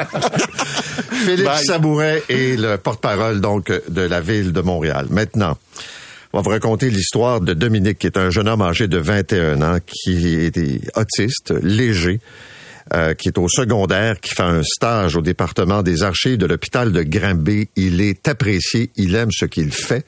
[1.12, 1.64] Philippe Bye.
[1.64, 5.06] Sabouret est le porte-parole donc de la ville de Montréal.
[5.10, 5.56] Maintenant,
[6.36, 9.62] on va vous raconter l'histoire de Dominique, qui est un jeune homme âgé de 21
[9.62, 10.58] ans, qui est
[10.94, 12.20] autiste, léger,
[12.92, 16.92] euh, qui est au secondaire, qui fait un stage au département des archives de l'hôpital
[16.92, 17.70] de Granby.
[17.74, 20.04] Il est apprécié, il aime ce qu'il fait.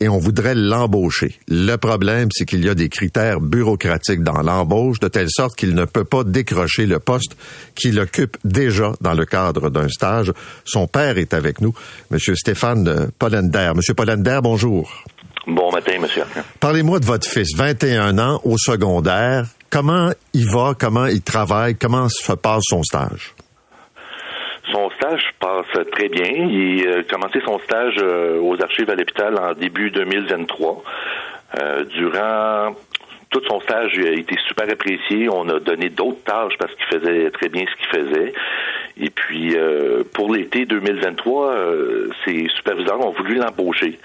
[0.00, 1.38] Et on voudrait l'embaucher.
[1.48, 5.74] Le problème, c'est qu'il y a des critères bureaucratiques dans l'embauche, de telle sorte qu'il
[5.74, 7.36] ne peut pas décrocher le poste
[7.74, 10.32] qu'il occupe déjà dans le cadre d'un stage.
[10.64, 11.74] Son père est avec nous,
[12.10, 13.72] Monsieur Stéphane Pollender.
[13.74, 15.04] Monsieur Pollender, bonjour.
[15.48, 16.24] Bon matin, monsieur.
[16.60, 19.46] Parlez-moi de votre fils, 21 ans, au secondaire.
[19.70, 23.34] Comment il va, comment il travaille, comment se passe son stage?
[24.98, 26.30] stage passe très bien.
[26.30, 30.82] Il a commencé son stage euh, aux archives à l'hôpital en début 2023.
[31.60, 32.74] Euh, durant
[33.30, 35.28] tout son stage, il a été super apprécié.
[35.28, 38.32] On a donné d'autres tâches parce qu'il faisait très bien ce qu'il faisait.
[39.00, 43.98] Et puis, euh, pour l'été 2023, euh, ses superviseurs ont voulu l'embaucher.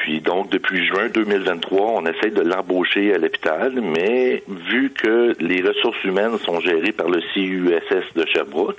[0.00, 5.62] Puis donc, depuis juin 2023, on essaie de l'embaucher à l'hôpital, mais vu que les
[5.62, 8.76] ressources humaines sont gérées par le CUSS de Sherbrooke,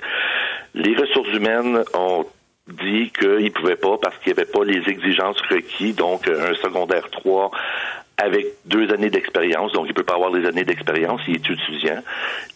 [0.74, 2.24] les ressources humaines ont
[2.68, 6.54] dit qu'ils ne pouvaient pas parce qu'il n'y avait pas les exigences requises, donc un
[6.54, 7.50] secondaire 3
[8.18, 12.02] avec deux années d'expérience, donc il peut pas avoir des années d'expérience, il est étudiant,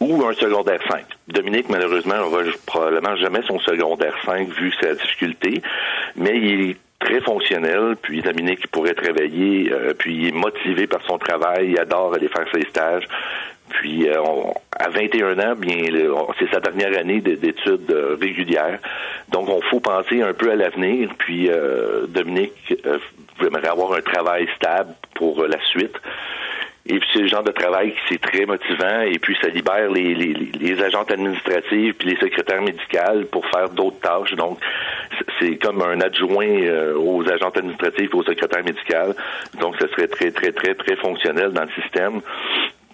[0.01, 1.05] ou un secondaire 5.
[1.29, 5.63] Dominique, malheureusement, n'aura probablement jamais son secondaire 5 vu sa difficulté,
[6.17, 11.19] mais il très fonctionnel, puis Dominique pourrait travailler, euh, puis il est motivé par son
[11.19, 13.07] travail, il adore aller faire ses stages,
[13.71, 14.23] puis euh,
[14.79, 15.85] à 21 ans, bien,
[16.39, 18.79] c'est sa dernière année d'études euh, régulières.
[19.31, 21.09] Donc, on faut penser un peu à l'avenir.
[21.19, 21.49] Puis
[22.09, 22.75] Dominique
[23.41, 25.97] aimerait avoir un travail stable pour la suite.
[26.85, 29.89] Et puis c'est le genre de travail qui c'est très motivant et puis ça libère
[29.89, 34.35] les, les, les agentes administratives puis les secrétaires médicales pour faire d'autres tâches.
[34.35, 34.59] Donc
[35.39, 39.15] c'est comme un adjoint euh, aux agentes administratives et aux secrétaires médicales.
[39.61, 42.21] Donc ce serait très très très très fonctionnel dans le système.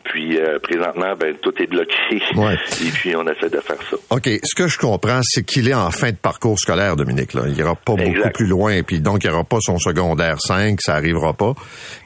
[0.09, 1.95] Puis euh, présentement, ben tout est bloqué.
[2.17, 3.97] Et puis on essaie de faire ça.
[4.11, 4.29] OK.
[4.43, 7.35] Ce que je comprends, c'est qu'il est en fin de parcours scolaire, Dominique.
[7.35, 7.43] Là.
[7.47, 8.83] Il ira pas beaucoup plus loin.
[8.83, 11.55] Puis donc, il n'y aura pas son secondaire 5, ça arrivera pas.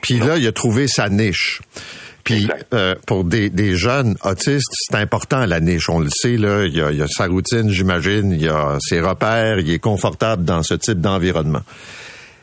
[0.01, 1.61] Puis là, il a trouvé sa niche.
[2.25, 5.89] Puis euh, pour des, des, jeunes autistes, c'est important la niche.
[5.89, 8.49] On le sait là, il y a, il y a sa routine, j'imagine, il y
[8.49, 11.63] a ses repères, il est confortable dans ce type d'environnement.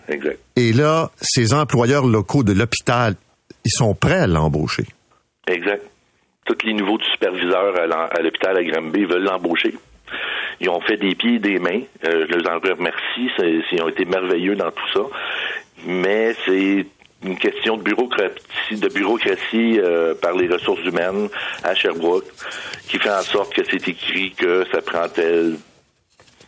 [0.10, 0.38] Exact.
[0.58, 3.16] Et là, ces employeurs locaux de l'hôpital,
[3.64, 4.86] ils sont prêts à l'embaucher.
[5.50, 5.84] Exact.
[6.46, 9.76] Tous les nouveaux superviseurs à l'hôpital à Granby veulent l'embaucher.
[10.62, 11.82] Ils ont fait des pieds et des mains.
[12.06, 13.30] Euh, je les en remercie.
[13.72, 15.02] Ils ont été merveilleux dans tout ça.
[15.86, 16.86] Mais c'est
[17.24, 21.30] une question de bureaucratie, euh, par les ressources humaines
[21.64, 22.26] à Sherbrooke
[22.88, 25.58] qui fait en sorte que c'est écrit que ça prend tel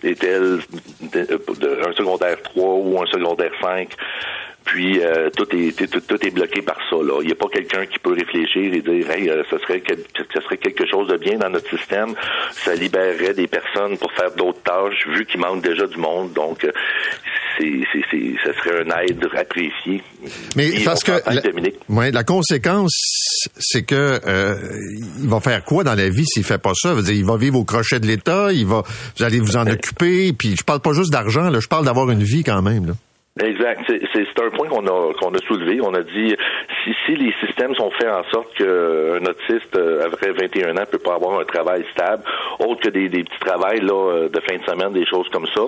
[0.04, 0.60] et tel
[1.14, 3.89] un secondaire 3 ou un secondaire 5
[4.72, 5.76] puis euh, tout est
[6.08, 6.96] tout, est bloqué par ça.
[6.96, 7.20] Là.
[7.22, 9.84] Il n'y a pas quelqu'un qui peut réfléchir et dire hey, euh, ça serait
[10.34, 12.16] ça serait quelque chose de bien dans notre système.
[12.54, 16.32] Ça libérerait des personnes pour faire d'autres tâches, vu qu'il manque déjà du monde.
[16.32, 16.72] Donc euh,
[17.58, 20.02] c'est, c'est, c'est, ça serait un aide apprécié.
[20.56, 21.42] Mais parce que la,
[21.90, 22.94] ouais, la conséquence,
[23.58, 24.22] c'est que
[25.22, 26.96] il va faire quoi dans la vie s'il fait pas ça?
[27.10, 28.84] il va vivre au crochet de l'État, il va
[29.18, 32.10] vous allez vous en occuper, puis je parle pas juste d'argent, là, je parle d'avoir
[32.10, 32.86] une vie quand même.
[32.86, 32.94] Là.
[33.40, 33.80] Exact.
[33.88, 35.80] C'est un point qu'on a qu'on a soulevé.
[35.82, 36.36] On a dit
[36.84, 41.00] si, si les systèmes sont faits en sorte qu'un autiste euh, après 21 ans peut
[41.00, 42.24] pas avoir un travail stable,
[42.60, 45.48] autre que des, des petits travails là euh, de fin de semaine, des choses comme
[45.48, 45.62] ça,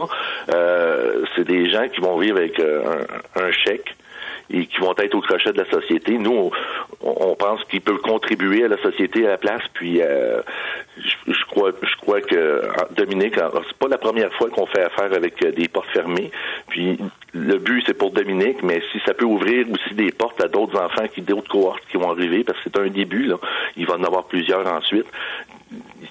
[0.53, 2.84] euh, c'est des gens qui vont vivre avec euh,
[3.36, 3.95] un, un chèque
[4.49, 6.17] et qui vont être au crochet de la société.
[6.17, 6.51] Nous,
[7.01, 9.61] on, pense qu'ils peuvent contribuer à la société à la place.
[9.73, 10.41] Puis, euh,
[10.97, 12.61] je, crois, je crois que
[12.95, 16.31] Dominique, c'est pas la première fois qu'on fait affaire avec euh, des portes fermées.
[16.67, 16.97] Puis,
[17.33, 20.79] le but c'est pour Dominique, mais si ça peut ouvrir aussi des portes à d'autres
[20.79, 23.25] enfants qui d'autres cohortes qui vont arriver, parce que c'est un début.
[23.25, 23.37] Là,
[23.75, 25.07] il va en avoir plusieurs ensuite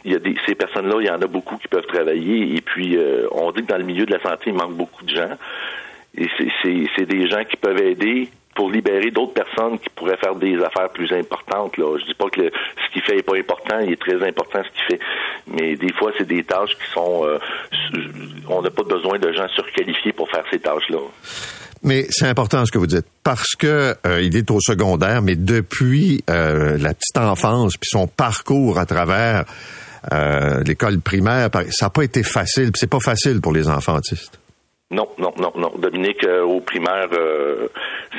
[0.04, 2.56] il y a des, ces personnes-là, il y en a beaucoup qui peuvent travailler.
[2.56, 5.04] Et puis, euh, on dit que dans le milieu de la santé, il manque beaucoup
[5.04, 5.30] de gens.
[6.16, 6.28] Et
[6.96, 10.90] c'est des gens qui peuvent aider pour libérer d'autres personnes qui pourraient faire des affaires
[10.90, 11.76] plus importantes.
[11.78, 11.96] Là.
[11.98, 14.70] Je dis pas que ce qu'il fait est pas important, il est très important ce
[14.70, 15.04] qu'il fait.
[15.46, 17.38] Mais des fois, c'est des tâches qui sont euh,
[18.48, 20.98] on n'a pas besoin de gens surqualifiés pour faire ces tâches-là.
[21.82, 25.34] Mais c'est important ce que vous dites parce que euh, il est au secondaire, mais
[25.34, 29.44] depuis euh, la petite enfance puis son parcours à travers
[30.66, 32.72] l'école primaire, ça n'a pas été facile.
[32.74, 34.41] C'est pas facile pour les enfants autistes.
[34.93, 35.72] Non, non, non, non.
[35.78, 37.68] Dominique, euh, au primaire, euh,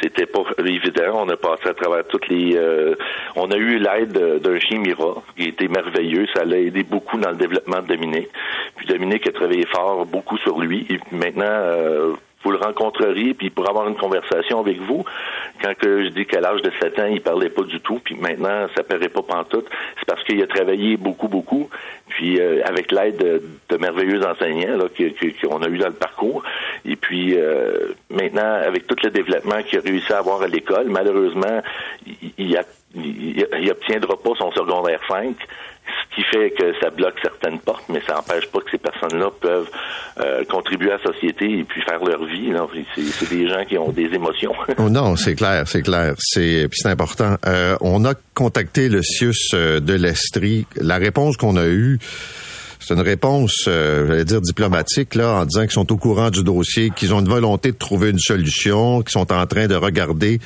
[0.02, 1.24] c'était pas évident.
[1.24, 2.58] On a passé à travers toutes les.
[2.58, 2.96] Euh,
[3.36, 6.26] on a eu l'aide d'un chien Mira, qui était merveilleux.
[6.36, 8.30] Ça l'a aidé beaucoup dans le développement de Dominique.
[8.76, 10.88] Puis Dominique a travaillé fort beaucoup sur lui.
[10.90, 15.04] Et maintenant, vous le rencontreriez, puis pour avoir une conversation avec vous.
[15.62, 18.16] Quand que je dis qu'à l'âge de 7 ans, il parlait pas du tout, puis
[18.16, 19.68] maintenant, ça paraît pas pantoute,
[19.98, 21.70] c'est parce qu'il a travaillé beaucoup, beaucoup,
[22.10, 23.18] puis euh, avec l'aide
[23.70, 24.78] de, merveilleux enseignants
[25.42, 26.44] qu'on a eu dans le parcours.
[26.86, 30.88] Et puis euh, maintenant, avec tout le développement qu'il a réussi à avoir à l'école,
[30.88, 31.62] malheureusement,
[32.06, 32.60] il, il,
[32.96, 35.36] il, obtiendra pas son secondaire 5
[35.86, 39.30] ce qui fait que ça bloque certaines portes, mais ça n'empêche pas que ces personnes-là
[39.40, 39.70] peuvent
[40.20, 42.52] euh, contribuer à la société et puis faire leur vie.
[43.20, 44.54] C'est des gens qui ont des émotions.
[44.78, 46.14] oh non, c'est clair, c'est clair.
[46.18, 47.38] C'est c'est important.
[47.46, 50.66] Euh, on a contacté le CIUS euh, de l'Estrie.
[50.76, 52.00] La réponse qu'on a eue,
[52.86, 56.44] C'est une réponse, euh, j'allais dire diplomatique, là, en disant qu'ils sont au courant du
[56.44, 60.40] dossier, qu'ils ont une volonté de trouver une solution, qu'ils sont en train de regarder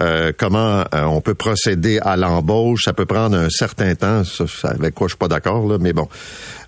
[0.00, 2.84] euh, comment euh, on peut procéder à l'embauche.
[2.84, 5.92] Ça peut prendre un certain temps, ça, avec quoi je suis pas d'accord, là, mais
[5.92, 6.08] bon.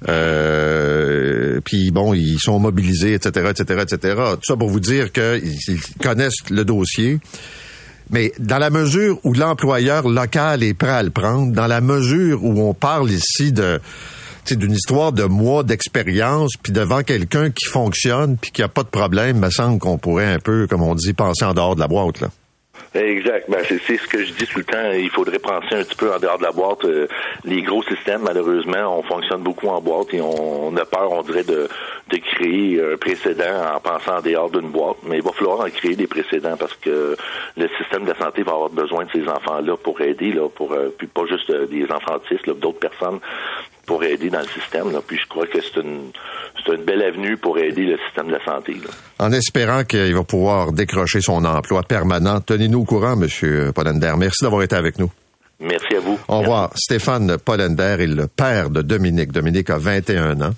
[0.08, 4.14] Euh, puis bon, ils sont mobilisés, etc., etc., etc.
[4.34, 7.20] Tout ça pour vous dire qu'ils ils connaissent le dossier.
[8.10, 12.44] Mais dans la mesure où l'employeur local est prêt à le prendre, dans la mesure
[12.44, 13.80] où on parle ici de
[14.54, 18.88] d'une histoire de mois d'expérience, puis devant quelqu'un qui fonctionne, puis qui a pas de
[18.88, 21.88] problème, me semble qu'on pourrait un peu, comme on dit, penser en dehors de la
[21.88, 22.20] boîte.
[22.20, 22.28] Là.
[22.94, 23.50] Exact.
[23.50, 24.90] Ben, c'est ce que je dis tout le temps.
[24.92, 26.84] Il faudrait penser un petit peu en dehors de la boîte.
[26.84, 27.06] Euh,
[27.44, 31.44] les gros systèmes, malheureusement, on fonctionne beaucoup en boîte et on, a peur, on dirait,
[31.44, 31.68] de,
[32.10, 34.96] de créer un précédent en pensant en dehors d'une boîte.
[35.06, 37.16] Mais il va falloir en créer des précédents parce que
[37.56, 40.72] le système de la santé va avoir besoin de ces enfants-là pour aider, là, pour
[40.72, 43.20] euh, puis pas juste euh, des enfants autistes, d'autres personnes
[43.86, 44.92] pour aider dans le système.
[44.92, 45.00] Là.
[45.06, 46.10] Puis je crois que c'est une
[46.64, 48.74] c'est une belle avenue pour aider le système de la santé.
[48.74, 48.90] Là.
[49.18, 52.40] En espérant qu'il va pouvoir décrocher son emploi permanent.
[52.40, 54.12] Tenez-nous au courant, Monsieur Pollender.
[54.18, 55.10] Merci d'avoir été avec nous.
[55.60, 56.18] Merci à vous.
[56.28, 56.70] Au revoir.
[56.76, 59.32] Stéphane Pollender est le père de Dominique.
[59.32, 60.54] Dominique a 21 ans.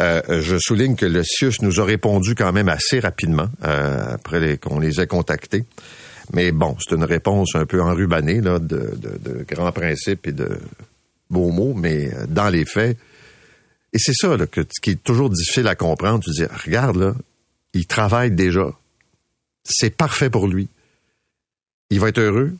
[0.00, 4.56] Euh, je souligne que le CIUS nous a répondu quand même assez rapidement euh, après
[4.56, 5.64] qu'on les ait contactés.
[6.32, 10.32] Mais bon, c'est une réponse un peu enrubannée là, de, de, de grands principes et
[10.32, 10.48] de
[11.32, 12.96] beaux mots, mais euh, dans les faits,
[13.92, 14.36] et c'est ça
[14.80, 16.24] qui est toujours difficile à comprendre.
[16.24, 17.14] Tu dis, regarde là,
[17.74, 18.70] il travaille déjà.
[19.64, 20.68] C'est parfait pour lui.
[21.90, 22.54] Il va être heureux,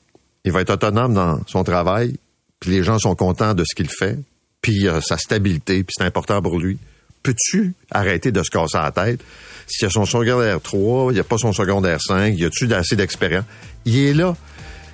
[0.45, 2.17] il va être autonome dans son travail,
[2.61, 4.19] puis les gens sont contents de ce qu'il fait,
[4.61, 6.79] puis euh, sa stabilité, puis c'est important pour lui.
[7.23, 9.21] Peux-tu arrêter de se casser la tête?
[9.67, 12.97] S'il a son secondaire 3, il n'y a pas son secondaire 5, y a-tu assez
[12.97, 13.45] d'expérience?
[13.85, 14.37] Il est là.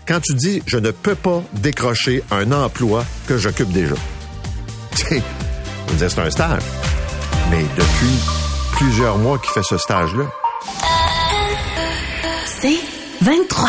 [0.09, 3.95] Quand tu dis, je ne peux pas décrocher un emploi que j'occupe déjà.
[5.99, 6.63] C'est un stage.
[7.51, 8.19] Mais depuis
[8.73, 10.25] plusieurs mois qu'il fait ce stage-là,
[12.47, 12.79] C'est
[13.21, 13.69] 23.